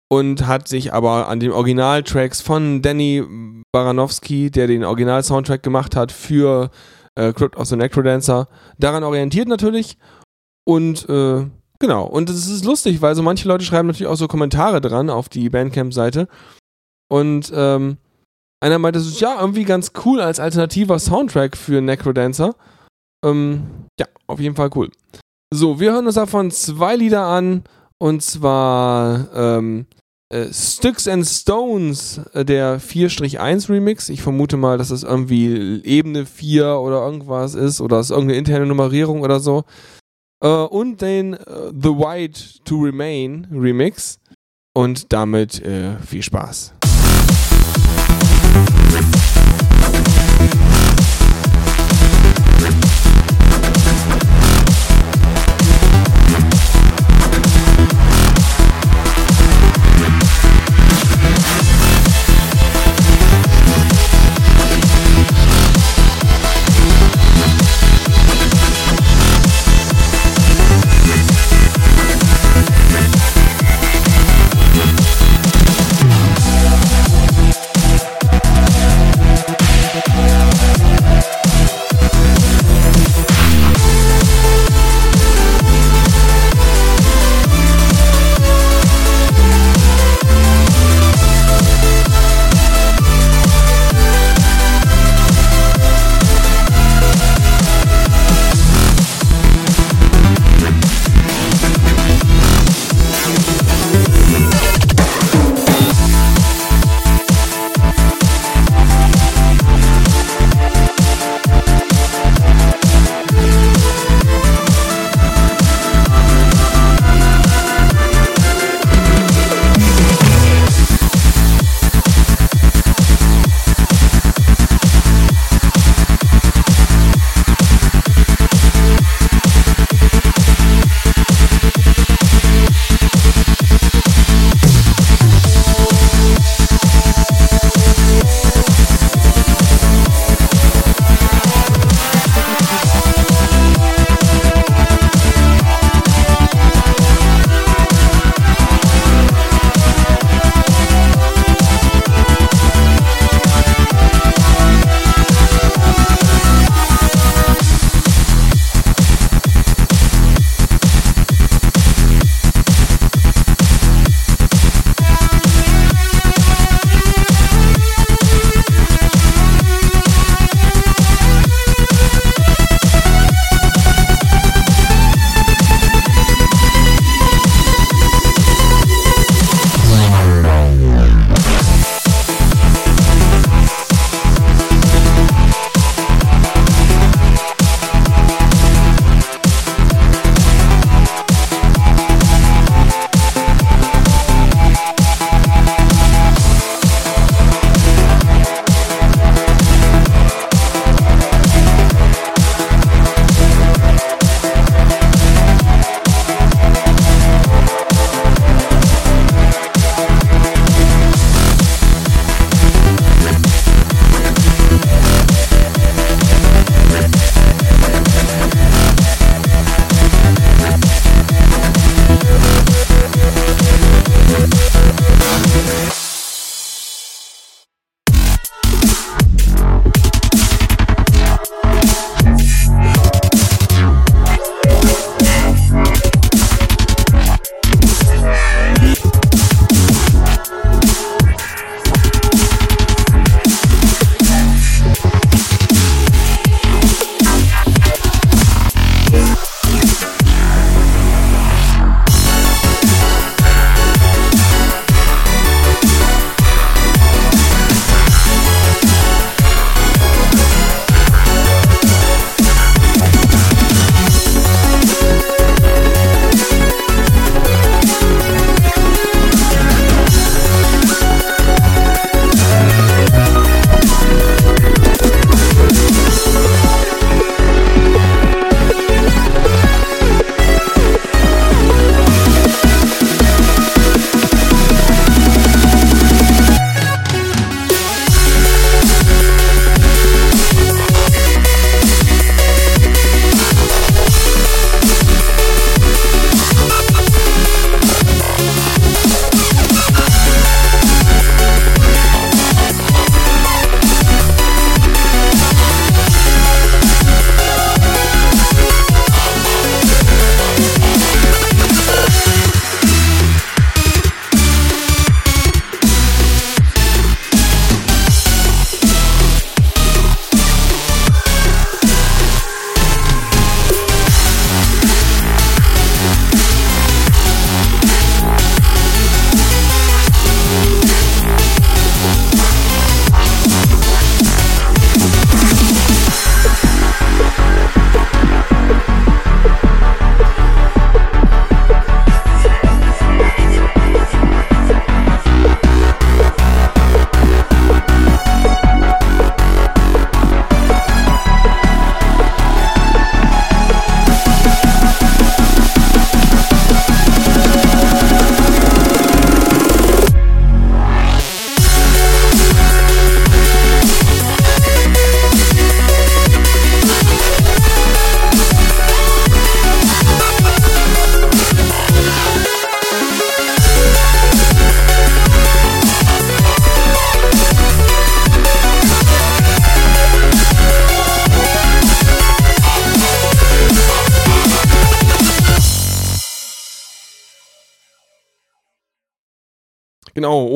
und 0.10 0.48
hat 0.48 0.68
sich 0.68 0.94
aber 0.94 1.28
an 1.28 1.40
den 1.40 1.52
Originaltracks 1.52 2.40
von 2.40 2.82
Danny 2.82 3.24
Baranowski, 3.74 4.52
der 4.52 4.68
den 4.68 4.86
Original-Soundtrack 4.86 5.64
gemacht 5.64 5.96
hat 5.96 6.12
für 6.12 6.70
äh, 7.16 7.34
Crypt 7.34 7.58
of 7.58 7.68
the 7.68 7.76
Necrodancer, 7.76 8.48
daran 8.78 9.04
orientiert 9.04 9.48
natürlich. 9.48 9.98
Und 10.66 11.08
äh, 11.10 11.46
genau, 11.80 12.06
und 12.06 12.30
es 12.30 12.48
ist 12.48 12.66
lustig, 12.66 13.02
weil 13.02 13.16
so 13.16 13.24
manche 13.24 13.48
Leute 13.48 13.66
schreiben 13.66 13.88
natürlich 13.88 14.12
auch 14.12 14.16
so 14.16 14.28
Kommentare 14.28 14.82
dran 14.82 15.10
auf 15.10 15.30
die 15.30 15.50
Bandcamp-Seite. 15.50 16.28
Und 17.10 17.52
ähm, 17.54 17.98
einer 18.62 18.80
meinte, 18.80 19.00
es 19.00 19.08
ist 19.08 19.22
ja 19.22 19.40
irgendwie 19.40 19.64
ganz 19.64 19.92
cool 20.06 20.22
als 20.22 20.40
alternativer 20.40 21.00
Soundtrack 21.00 21.58
für 21.58 21.82
Necrodancer. 21.82 22.56
Ähm, 23.26 23.88
ja, 24.00 24.08
auf 24.28 24.40
jeden 24.40 24.56
Fall 24.56 24.70
cool. 24.76 24.90
So, 25.54 25.80
wir 25.80 25.92
hören 25.92 26.06
uns 26.06 26.16
davon 26.16 26.52
zwei 26.52 26.96
Lieder 26.96 27.26
an. 27.26 27.64
Und 27.98 28.24
zwar 28.24 29.28
ähm, 29.36 29.86
äh, 30.32 30.52
Sticks 30.52 31.08
and 31.08 31.26
Stones, 31.26 32.20
äh, 32.34 32.46
der 32.46 32.80
4-1 32.80 33.70
Remix. 33.70 34.10
Ich 34.10 34.22
vermute 34.24 34.58
mal, 34.58 34.78
dass 34.78 34.90
das 34.90 35.04
irgendwie 35.04 35.84
Ebene 35.84 36.26
4 36.26 36.78
oder 36.78 37.06
irgendwas 37.06 37.54
ist 37.54 37.82
oder 37.82 38.00
es 38.00 38.08
ist 38.08 38.12
irgendeine 38.12 38.40
interne 38.40 38.66
Nummerierung 38.66 39.22
oder 39.22 39.40
so. 39.40 39.66
Äh, 40.42 40.48
und 40.48 41.02
den 41.02 41.34
äh, 41.34 41.72
The 41.72 41.90
White 41.90 42.64
to 42.66 42.82
Remain 42.82 43.48
Remix. 43.52 44.20
Und 44.74 45.12
damit 45.12 45.62
äh, 45.62 45.98
viel 46.00 46.24
Spaß. 46.24 46.74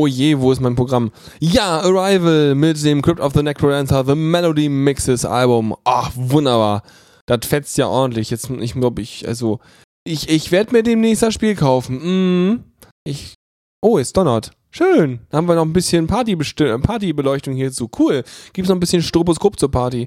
Oh 0.06 0.08
je, 0.08 0.40
wo 0.40 0.52
ist 0.52 0.62
mein 0.62 0.76
Programm? 0.76 1.12
Ja, 1.40 1.80
Arrival 1.80 2.54
mit 2.54 2.84
dem 2.84 3.02
Crypt 3.02 3.20
of 3.20 3.34
the 3.34 3.42
Necrodancer, 3.42 4.06
The 4.06 4.14
Melody 4.14 4.70
Mixes 4.70 5.26
Album. 5.26 5.76
Ach, 5.84 6.12
wunderbar. 6.16 6.84
Das 7.26 7.40
fetzt 7.48 7.76
ja 7.80 7.88
ordentlich. 7.88 8.30
Jetzt, 8.30 8.52
ich 8.52 8.74
glaube, 8.74 9.02
ich, 9.02 9.28
also, 9.28 9.60
ich, 10.04 10.30
ich 10.30 10.52
werde 10.52 10.74
mir 10.74 10.84
demnächst 10.84 11.24
das 11.24 11.34
Spiel 11.34 11.56
kaufen. 11.56 12.52
Mm, 12.52 12.64
ich, 13.04 13.34
oh, 13.82 13.98
es 13.98 14.14
donnert. 14.14 14.52
Schön. 14.70 15.22
Dann 15.30 15.38
haben 15.40 15.48
wir 15.48 15.56
noch 15.56 15.66
ein 15.66 15.74
bisschen 15.74 16.06
Partybeleuchtung 16.06 17.56
hierzu. 17.56 17.90
Cool. 17.98 18.24
Gibt's 18.54 18.70
noch 18.70 18.76
ein 18.76 18.82
bisschen 18.82 19.02
Stroboskop 19.02 19.60
zur 19.60 19.72
Party. 19.72 20.06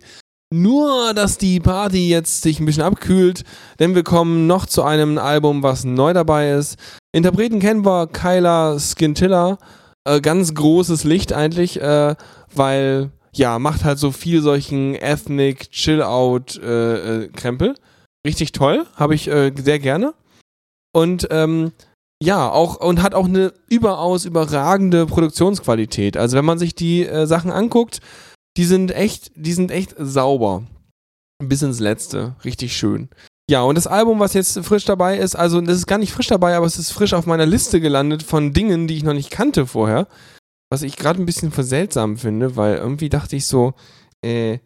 Nur, 0.55 1.13
dass 1.13 1.39
die 1.39 1.59
Party 1.59 2.09
jetzt 2.09 2.43
sich 2.43 2.61
ein 2.61 2.67
bisschen 2.67 2.85
abkühlt, 2.85 3.43
denn 3.81 3.95
wir 3.95 4.05
kommen 4.05 4.47
noch 4.47 4.65
zu 4.65 4.83
einem 4.83 5.19
Album, 5.19 5.63
was 5.63 5.85
neu 5.85 6.13
dabei 6.13 6.53
ist. 6.53 6.77
Interpreten 7.13 7.59
kennen 7.59 7.85
wir 7.85 8.07
Kyla 8.07 8.79
Skintilla. 8.79 9.59
Äh, 10.09 10.21
ganz 10.23 10.55
großes 10.55 11.05
Licht 11.05 11.35
eigentlich, 11.35 11.83
äh, 11.83 12.15
weil, 12.55 13.11
ja, 13.35 13.59
macht 13.59 13.85
halt 13.85 13.99
so 13.99 14.11
viel 14.11 14.41
solchen 14.41 14.95
Ethnic 14.95 15.71
Chill-Out-Krempel. 15.71 17.75
Richtig 18.27 18.53
toll, 18.53 18.87
habe 18.97 19.15
ich 19.15 19.29
äh, 19.29 19.53
sehr 19.55 19.79
gerne. 19.79 20.15
Und 20.95 21.29
ähm, 21.31 21.73
ja, 22.23 22.51
auch 22.51 22.81
und 22.81 23.03
hat 23.03 23.15
auch 23.15 23.27
eine 23.27 23.53
überaus 23.69 24.25
überragende 24.25 25.05
Produktionsqualität. 25.07 26.17
Also 26.17 26.39
wenn 26.39 26.47
man 26.47 26.59
sich 26.59 26.75
die 26.75 27.07
äh, 27.07 27.27
Sachen 27.27 27.53
anguckt, 27.53 28.01
die 28.57 28.65
sind 28.65 28.91
echt, 28.91 29.31
die 29.37 29.53
sind 29.53 29.71
echt 29.71 29.95
sauber. 29.99 30.63
Bis 31.41 31.63
ins 31.63 31.79
Letzte. 31.81 32.35
Richtig 32.45 32.77
schön. 32.77 33.11
Ja, 33.51 33.63
und 33.63 33.77
das 33.77 33.87
Album, 33.87 34.21
was 34.21 34.35
jetzt 34.35 34.59
frisch 34.61 34.85
dabei 34.85 35.17
ist, 35.17 35.35
also 35.35 35.61
das 35.61 35.79
ist 35.79 35.87
gar 35.87 35.99
nicht 35.99 36.13
frisch 36.13 36.27
dabei, 36.27 36.55
aber 36.55 36.67
es 36.67 36.79
ist 36.79 36.93
frisch 36.93 37.15
auf 37.15 37.25
meiner 37.25 37.47
Liste 37.47 37.81
gelandet 37.81 38.23
von 38.23 38.53
Dingen, 38.53 38.87
die 38.87 38.97
ich 38.97 39.05
noch 39.05 39.15
nicht 39.15 39.31
kannte 39.31 39.67
vorher. 39.67 40.07
Was 40.71 40.83
ich 40.83 40.97
gerade 40.97 41.21
ein 41.21 41.27
bisschen 41.27 41.51
für 41.51 41.65
seltsam 41.65 42.19
finde, 42.19 42.57
weil 42.57 42.77
irgendwie 42.77 43.09
dachte 43.09 43.37
ich 43.37 43.47
so, 43.47 43.73
äh, 44.23 44.59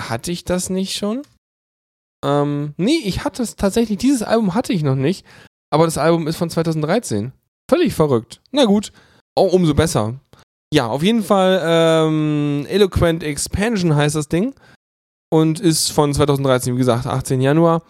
hatte 0.00 0.30
ich 0.30 0.44
das 0.44 0.70
nicht 0.70 0.96
schon? 0.96 1.22
Ähm, 2.24 2.74
nee, 2.76 3.00
ich 3.04 3.24
hatte 3.24 3.42
es 3.42 3.56
tatsächlich, 3.56 3.98
dieses 3.98 4.22
Album 4.22 4.54
hatte 4.54 4.72
ich 4.72 4.84
noch 4.84 4.94
nicht, 4.94 5.26
aber 5.72 5.86
das 5.86 5.98
Album 5.98 6.28
ist 6.28 6.36
von 6.36 6.50
2013. 6.50 7.32
Völlig 7.68 7.94
verrückt. 7.94 8.40
Na 8.52 8.64
gut, 8.64 8.92
auch 9.36 9.52
umso 9.52 9.74
besser. 9.74 10.20
Ja, 10.72 10.86
auf 10.86 11.02
jeden 11.02 11.24
Fall 11.24 11.60
ähm, 11.64 12.64
Eloquent 12.68 13.24
Expansion 13.24 13.96
heißt 13.96 14.14
das 14.14 14.28
Ding 14.28 14.54
und 15.32 15.58
ist 15.58 15.90
von 15.90 16.14
2013, 16.14 16.74
wie 16.74 16.78
gesagt, 16.78 17.06
18 17.06 17.40
Januar. 17.40 17.82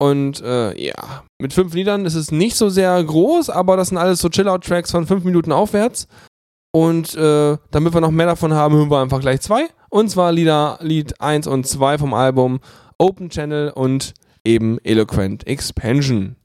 Und 0.00 0.40
äh, 0.42 0.80
ja, 0.80 1.24
mit 1.40 1.52
fünf 1.52 1.74
Liedern 1.74 2.06
ist 2.06 2.14
es 2.14 2.30
nicht 2.30 2.56
so 2.56 2.68
sehr 2.68 3.02
groß, 3.02 3.50
aber 3.50 3.76
das 3.76 3.88
sind 3.88 3.98
alles 3.98 4.20
so 4.20 4.28
Chill-Out-Tracks 4.28 4.92
von 4.92 5.06
fünf 5.06 5.24
Minuten 5.24 5.50
aufwärts. 5.50 6.06
Und 6.72 7.14
äh, 7.16 7.56
damit 7.70 7.94
wir 7.94 8.00
noch 8.00 8.10
mehr 8.10 8.26
davon 8.26 8.52
haben, 8.52 8.76
hören 8.76 8.90
wir 8.90 9.00
einfach 9.00 9.20
gleich 9.20 9.40
zwei. 9.40 9.66
Und 9.90 10.10
zwar 10.10 10.32
Lieder, 10.32 10.78
Lied 10.80 11.20
1 11.20 11.46
und 11.46 11.66
2 11.66 11.98
vom 11.98 12.14
Album 12.14 12.60
Open 12.98 13.30
Channel 13.30 13.70
und 13.70 14.14
eben 14.44 14.78
Eloquent 14.84 15.46
Expansion. 15.46 16.36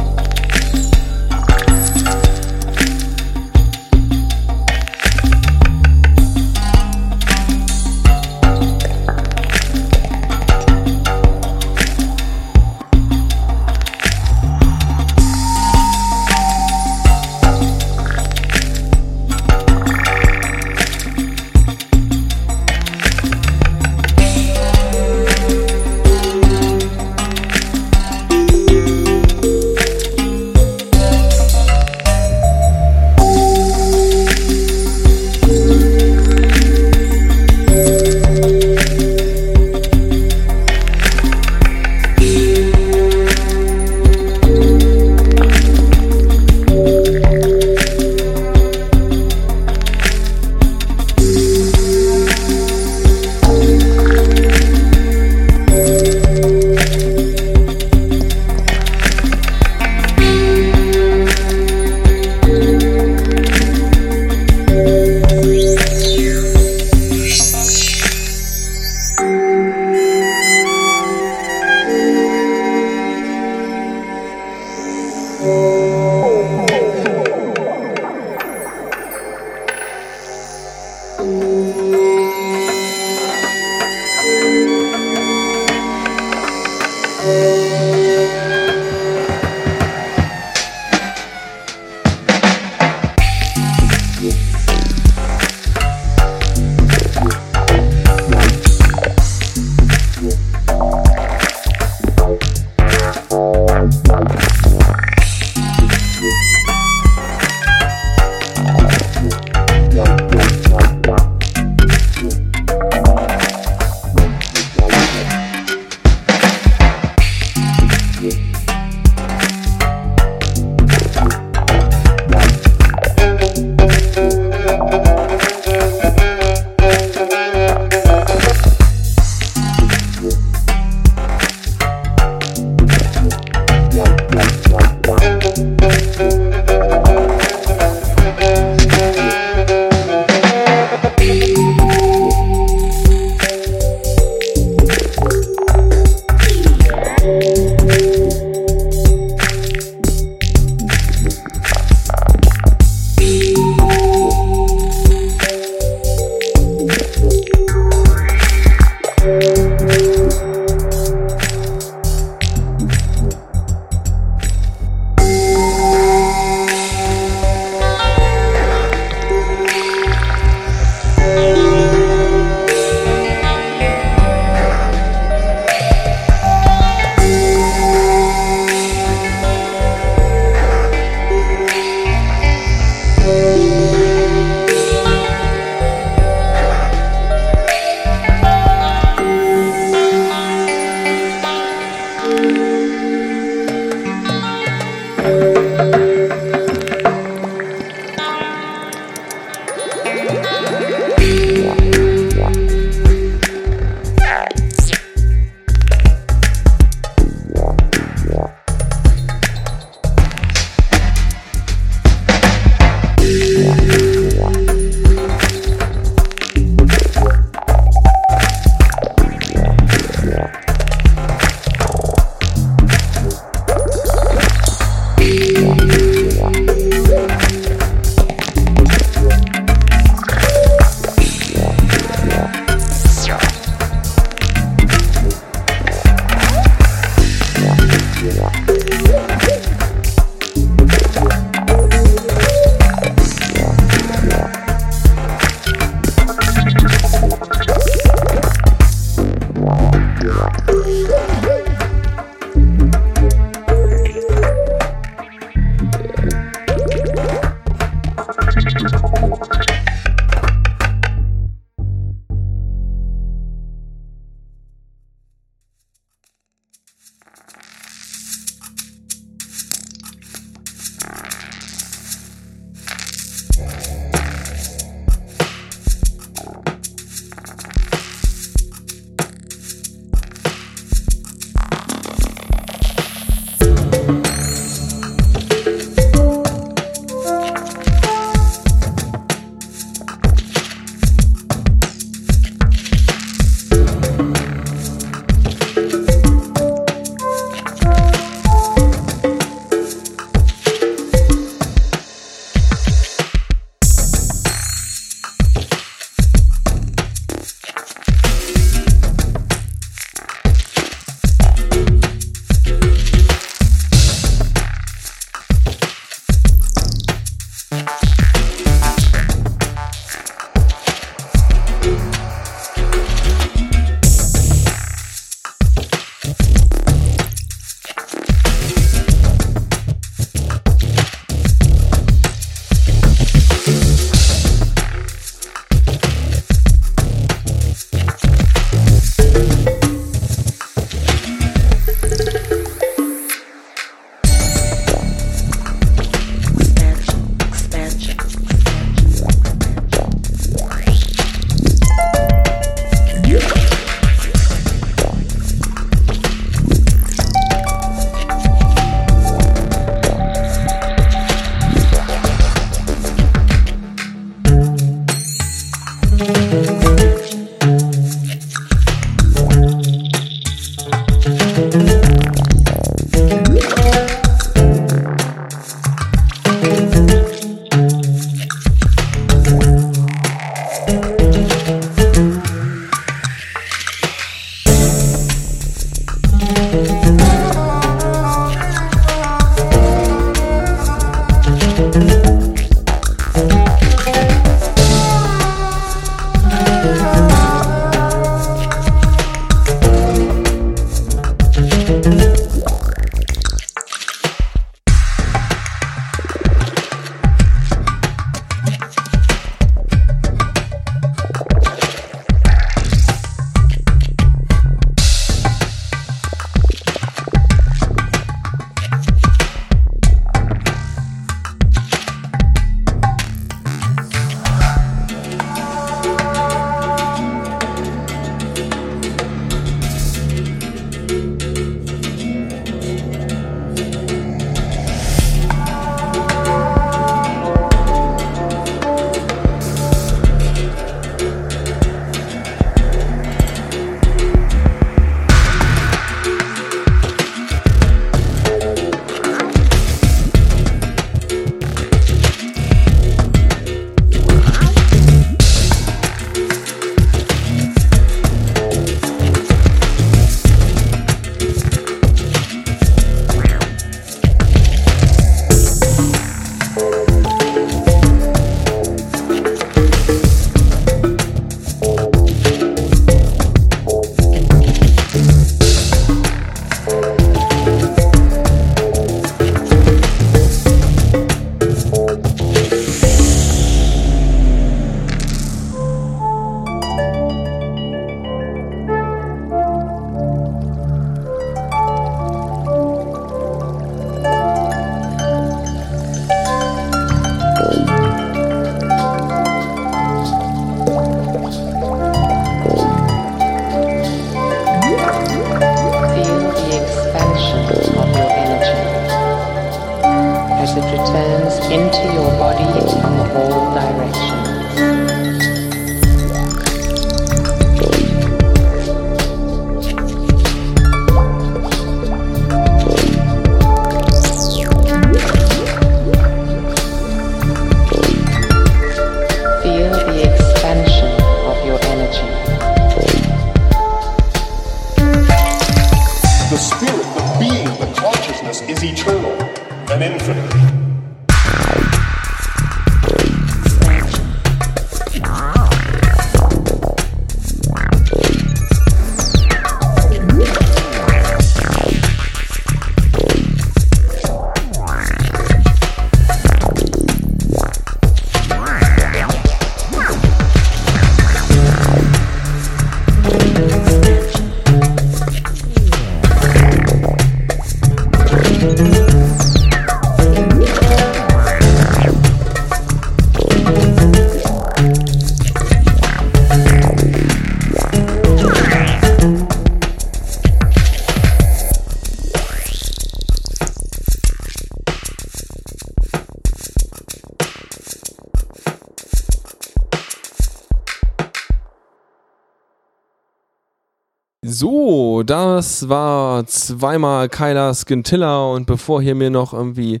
Das 595.30 595.88
war 595.88 596.46
zweimal 596.46 597.28
Kyla 597.28 597.74
Skintilla 597.74 598.44
und 598.46 598.66
bevor 598.66 599.02
hier 599.02 599.14
mir 599.14 599.30
noch 599.30 599.52
irgendwie 599.52 600.00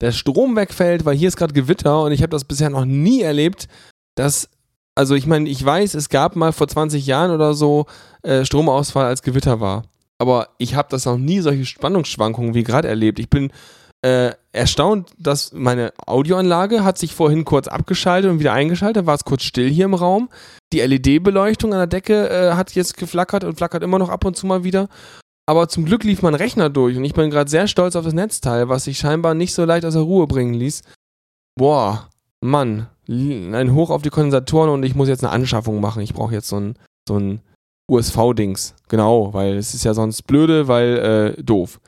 der 0.00 0.12
Strom 0.12 0.56
wegfällt, 0.56 1.04
weil 1.04 1.16
hier 1.16 1.28
ist 1.28 1.36
gerade 1.36 1.52
Gewitter 1.52 2.02
und 2.02 2.12
ich 2.12 2.22
habe 2.22 2.30
das 2.30 2.44
bisher 2.44 2.70
noch 2.70 2.84
nie 2.84 3.22
erlebt, 3.22 3.68
dass, 4.14 4.48
also 4.94 5.14
ich 5.14 5.26
meine, 5.26 5.48
ich 5.48 5.64
weiß, 5.64 5.94
es 5.94 6.08
gab 6.08 6.36
mal 6.36 6.52
vor 6.52 6.68
20 6.68 7.06
Jahren 7.06 7.30
oder 7.30 7.54
so 7.54 7.86
äh, 8.22 8.44
Stromausfall, 8.44 9.06
als 9.06 9.22
Gewitter 9.22 9.60
war. 9.60 9.84
Aber 10.18 10.50
ich 10.58 10.74
habe 10.74 10.88
das 10.90 11.04
noch 11.06 11.18
nie 11.18 11.40
solche 11.40 11.64
Spannungsschwankungen 11.64 12.54
wie 12.54 12.62
gerade 12.62 12.88
erlebt. 12.88 13.18
Ich 13.18 13.28
bin 13.28 13.50
äh, 14.04 14.34
erstaunt, 14.52 15.12
dass 15.18 15.52
meine 15.52 15.94
Audioanlage 16.06 16.84
hat 16.84 16.98
sich 16.98 17.14
vorhin 17.14 17.46
kurz 17.46 17.68
abgeschaltet 17.68 18.30
und 18.30 18.38
wieder 18.38 18.52
eingeschaltet, 18.52 19.06
war 19.06 19.14
es 19.14 19.24
kurz 19.24 19.44
still 19.44 19.70
hier 19.70 19.86
im 19.86 19.94
Raum. 19.94 20.28
Die 20.74 20.80
LED-Beleuchtung 20.80 21.72
an 21.72 21.78
der 21.78 21.86
Decke 21.86 22.28
äh, 22.28 22.52
hat 22.52 22.72
jetzt 22.72 22.98
geflackert 22.98 23.44
und 23.44 23.56
flackert 23.56 23.82
immer 23.82 23.98
noch 23.98 24.10
ab 24.10 24.26
und 24.26 24.36
zu 24.36 24.46
mal 24.46 24.62
wieder. 24.62 24.88
Aber 25.46 25.68
zum 25.68 25.86
Glück 25.86 26.04
lief 26.04 26.20
mein 26.20 26.34
Rechner 26.34 26.68
durch 26.68 26.98
und 26.98 27.04
ich 27.04 27.14
bin 27.14 27.30
gerade 27.30 27.48
sehr 27.48 27.66
stolz 27.66 27.96
auf 27.96 28.04
das 28.04 28.12
Netzteil, 28.12 28.68
was 28.68 28.84
sich 28.84 28.98
scheinbar 28.98 29.32
nicht 29.32 29.54
so 29.54 29.64
leicht 29.64 29.86
aus 29.86 29.94
der 29.94 30.02
Ruhe 30.02 30.26
bringen 30.26 30.52
ließ. 30.52 30.82
Boah, 31.56 32.10
Mann, 32.42 32.88
ein 33.08 33.72
Hoch 33.72 33.88
auf 33.88 34.02
die 34.02 34.10
Kondensatoren 34.10 34.68
und 34.70 34.82
ich 34.82 34.94
muss 34.94 35.08
jetzt 35.08 35.24
eine 35.24 35.32
Anschaffung 35.32 35.80
machen. 35.80 36.02
Ich 36.02 36.12
brauche 36.12 36.34
jetzt 36.34 36.48
so 36.48 36.56
ein, 36.60 36.74
so 37.08 37.18
ein 37.18 37.40
USV-Dings. 37.90 38.74
Genau, 38.88 39.32
weil 39.32 39.56
es 39.56 39.72
ist 39.72 39.84
ja 39.84 39.94
sonst 39.94 40.26
blöde, 40.26 40.68
weil 40.68 41.36
äh, 41.38 41.42
doof. 41.42 41.80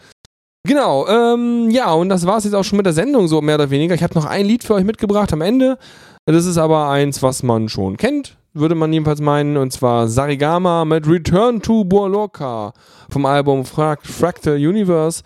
Genau, 0.67 1.07
ähm, 1.07 1.71
ja, 1.71 1.93
und 1.93 2.09
das 2.09 2.27
war 2.27 2.39
es 2.39 2.45
jetzt 2.45 2.55
auch 2.55 2.65
schon 2.65 2.79
mit 2.79 2.87
der 2.87 2.93
Sendung, 2.93 3.29
so 3.29 3.41
mehr 3.41 3.55
oder 3.55 3.71
weniger. 3.71 3.95
Ich 3.95 4.03
habe 4.03 4.15
noch 4.15 4.25
ein 4.25 4.47
Lied 4.47 4.65
für 4.65 4.75
euch 4.75 4.85
mitgebracht 4.85 5.33
am 5.33 5.41
Ende. 5.41 5.79
Das 6.25 6.45
ist 6.45 6.59
aber 6.59 6.89
eins, 6.89 7.23
was 7.23 7.45
man 7.45 7.69
schon 7.69 7.97
kennt, 7.97 8.37
würde 8.53 8.75
man 8.75 8.93
jedenfalls 8.93 9.21
meinen, 9.21 9.57
und 9.57 9.73
zwar 9.73 10.09
Sarigama 10.09 10.85
mit 10.85 11.07
Return 11.07 11.63
to 11.63 11.85
Borloka 11.85 12.73
vom 13.09 13.27
Album 13.27 13.65
Fra 13.65 13.97
Fractal 14.03 14.57
Universe. 14.57 15.23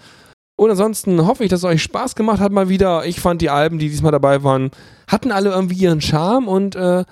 Und 0.58 0.68
ansonsten 0.68 1.26
hoffe 1.26 1.44
ich, 1.44 1.48
dass 1.48 1.60
es 1.60 1.64
euch 1.64 1.82
Spaß 1.82 2.16
gemacht 2.16 2.40
hat 2.40 2.52
mal 2.52 2.68
wieder. 2.68 3.06
Ich 3.06 3.18
fand 3.18 3.40
die 3.40 3.48
Alben, 3.48 3.78
die 3.78 3.88
diesmal 3.88 4.12
dabei 4.12 4.44
waren, 4.44 4.70
hatten 5.08 5.32
alle 5.32 5.48
irgendwie 5.50 5.82
ihren 5.82 6.02
Charme 6.02 6.48
und, 6.48 6.76
äh, 6.76 7.04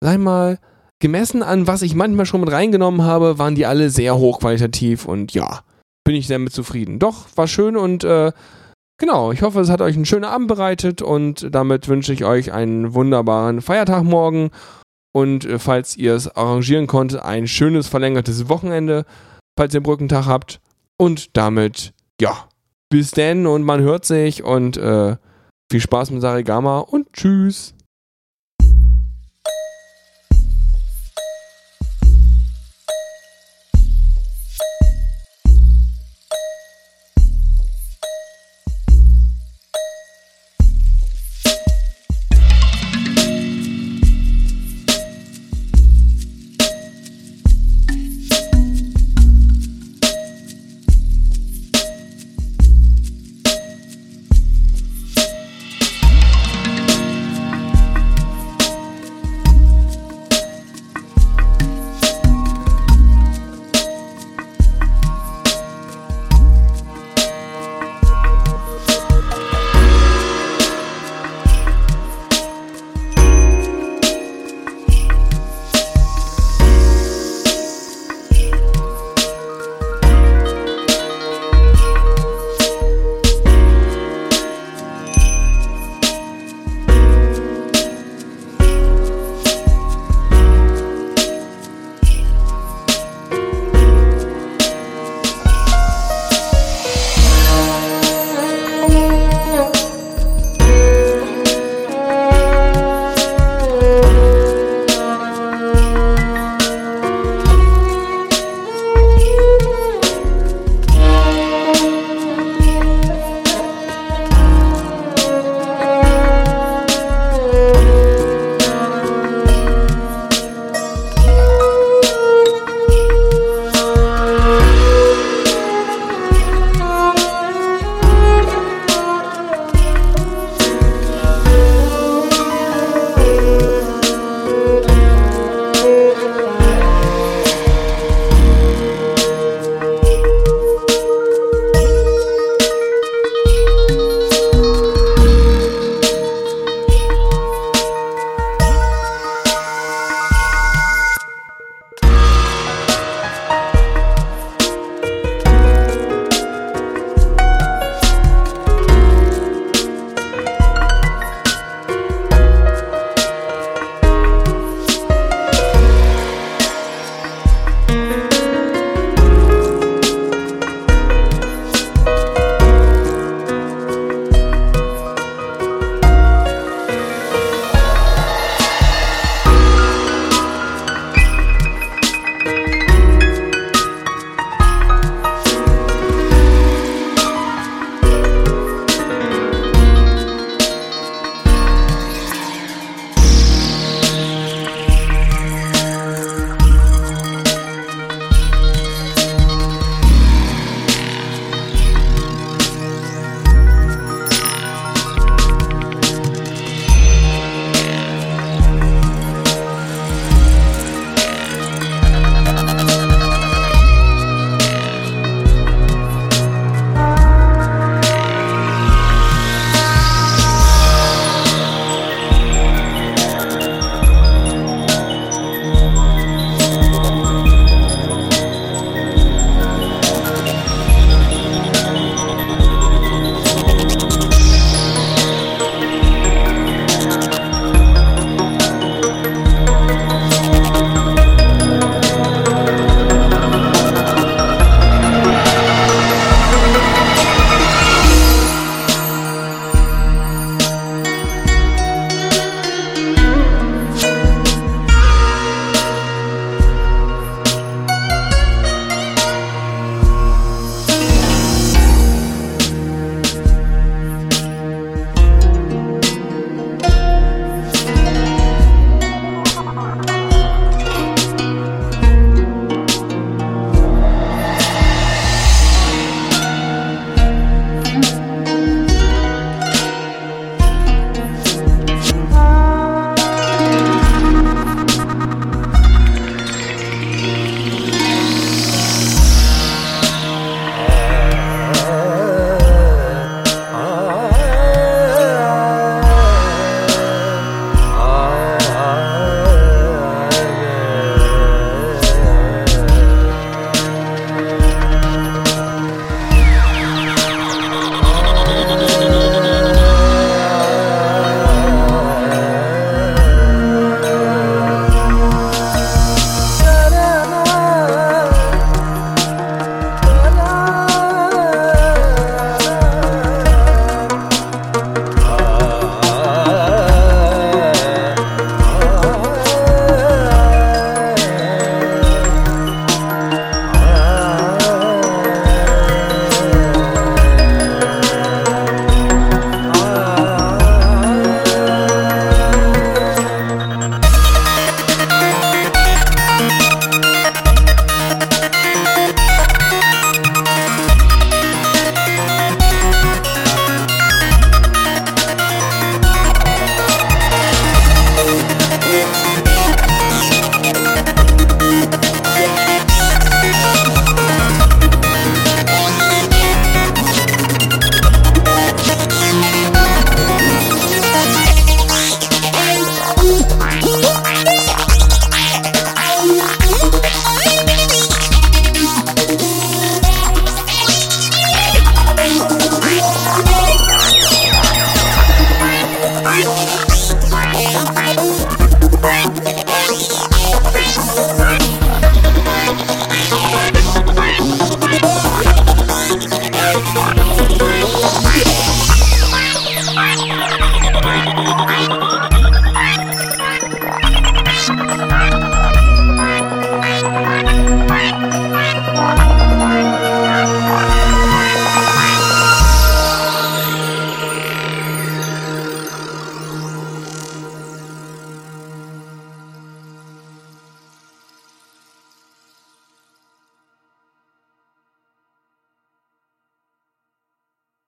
ich 0.00 0.18
mal, 0.18 0.60
gemessen 1.00 1.42
an, 1.42 1.66
was 1.66 1.82
ich 1.82 1.96
manchmal 1.96 2.26
schon 2.26 2.40
mit 2.40 2.52
reingenommen 2.52 3.02
habe, 3.02 3.40
waren 3.40 3.56
die 3.56 3.66
alle 3.66 3.90
sehr 3.90 4.16
hochqualitativ 4.16 5.06
und 5.06 5.34
ja, 5.34 5.62
bin 6.08 6.16
ich 6.16 6.26
sehr 6.26 6.38
mit 6.38 6.54
zufrieden. 6.54 6.98
Doch, 6.98 7.26
war 7.36 7.46
schön 7.46 7.76
und 7.76 8.02
äh, 8.02 8.32
genau, 8.98 9.30
ich 9.30 9.42
hoffe, 9.42 9.60
es 9.60 9.68
hat 9.68 9.82
euch 9.82 9.94
einen 9.94 10.06
schönen 10.06 10.24
Abend 10.24 10.48
bereitet 10.48 11.02
und 11.02 11.54
damit 11.54 11.86
wünsche 11.86 12.14
ich 12.14 12.24
euch 12.24 12.50
einen 12.50 12.94
wunderbaren 12.94 13.60
Feiertag 13.60 14.04
morgen 14.04 14.50
und 15.12 15.44
äh, 15.44 15.58
falls 15.58 15.98
ihr 15.98 16.14
es 16.14 16.34
arrangieren 16.34 16.86
konntet, 16.86 17.20
ein 17.22 17.46
schönes 17.46 17.88
verlängertes 17.88 18.48
Wochenende, 18.48 19.04
falls 19.58 19.74
ihr 19.74 19.82
Brückentag 19.82 20.24
habt 20.24 20.60
und 20.96 21.36
damit, 21.36 21.92
ja, 22.22 22.48
bis 22.88 23.10
denn 23.10 23.46
und 23.46 23.62
man 23.62 23.82
hört 23.82 24.06
sich 24.06 24.42
und 24.42 24.78
äh, 24.78 25.16
Viel 25.70 25.80
Spaß 25.80 26.10
mit 26.12 26.22
Sarigama 26.22 26.78
und 26.78 27.12
tschüss. 27.12 27.74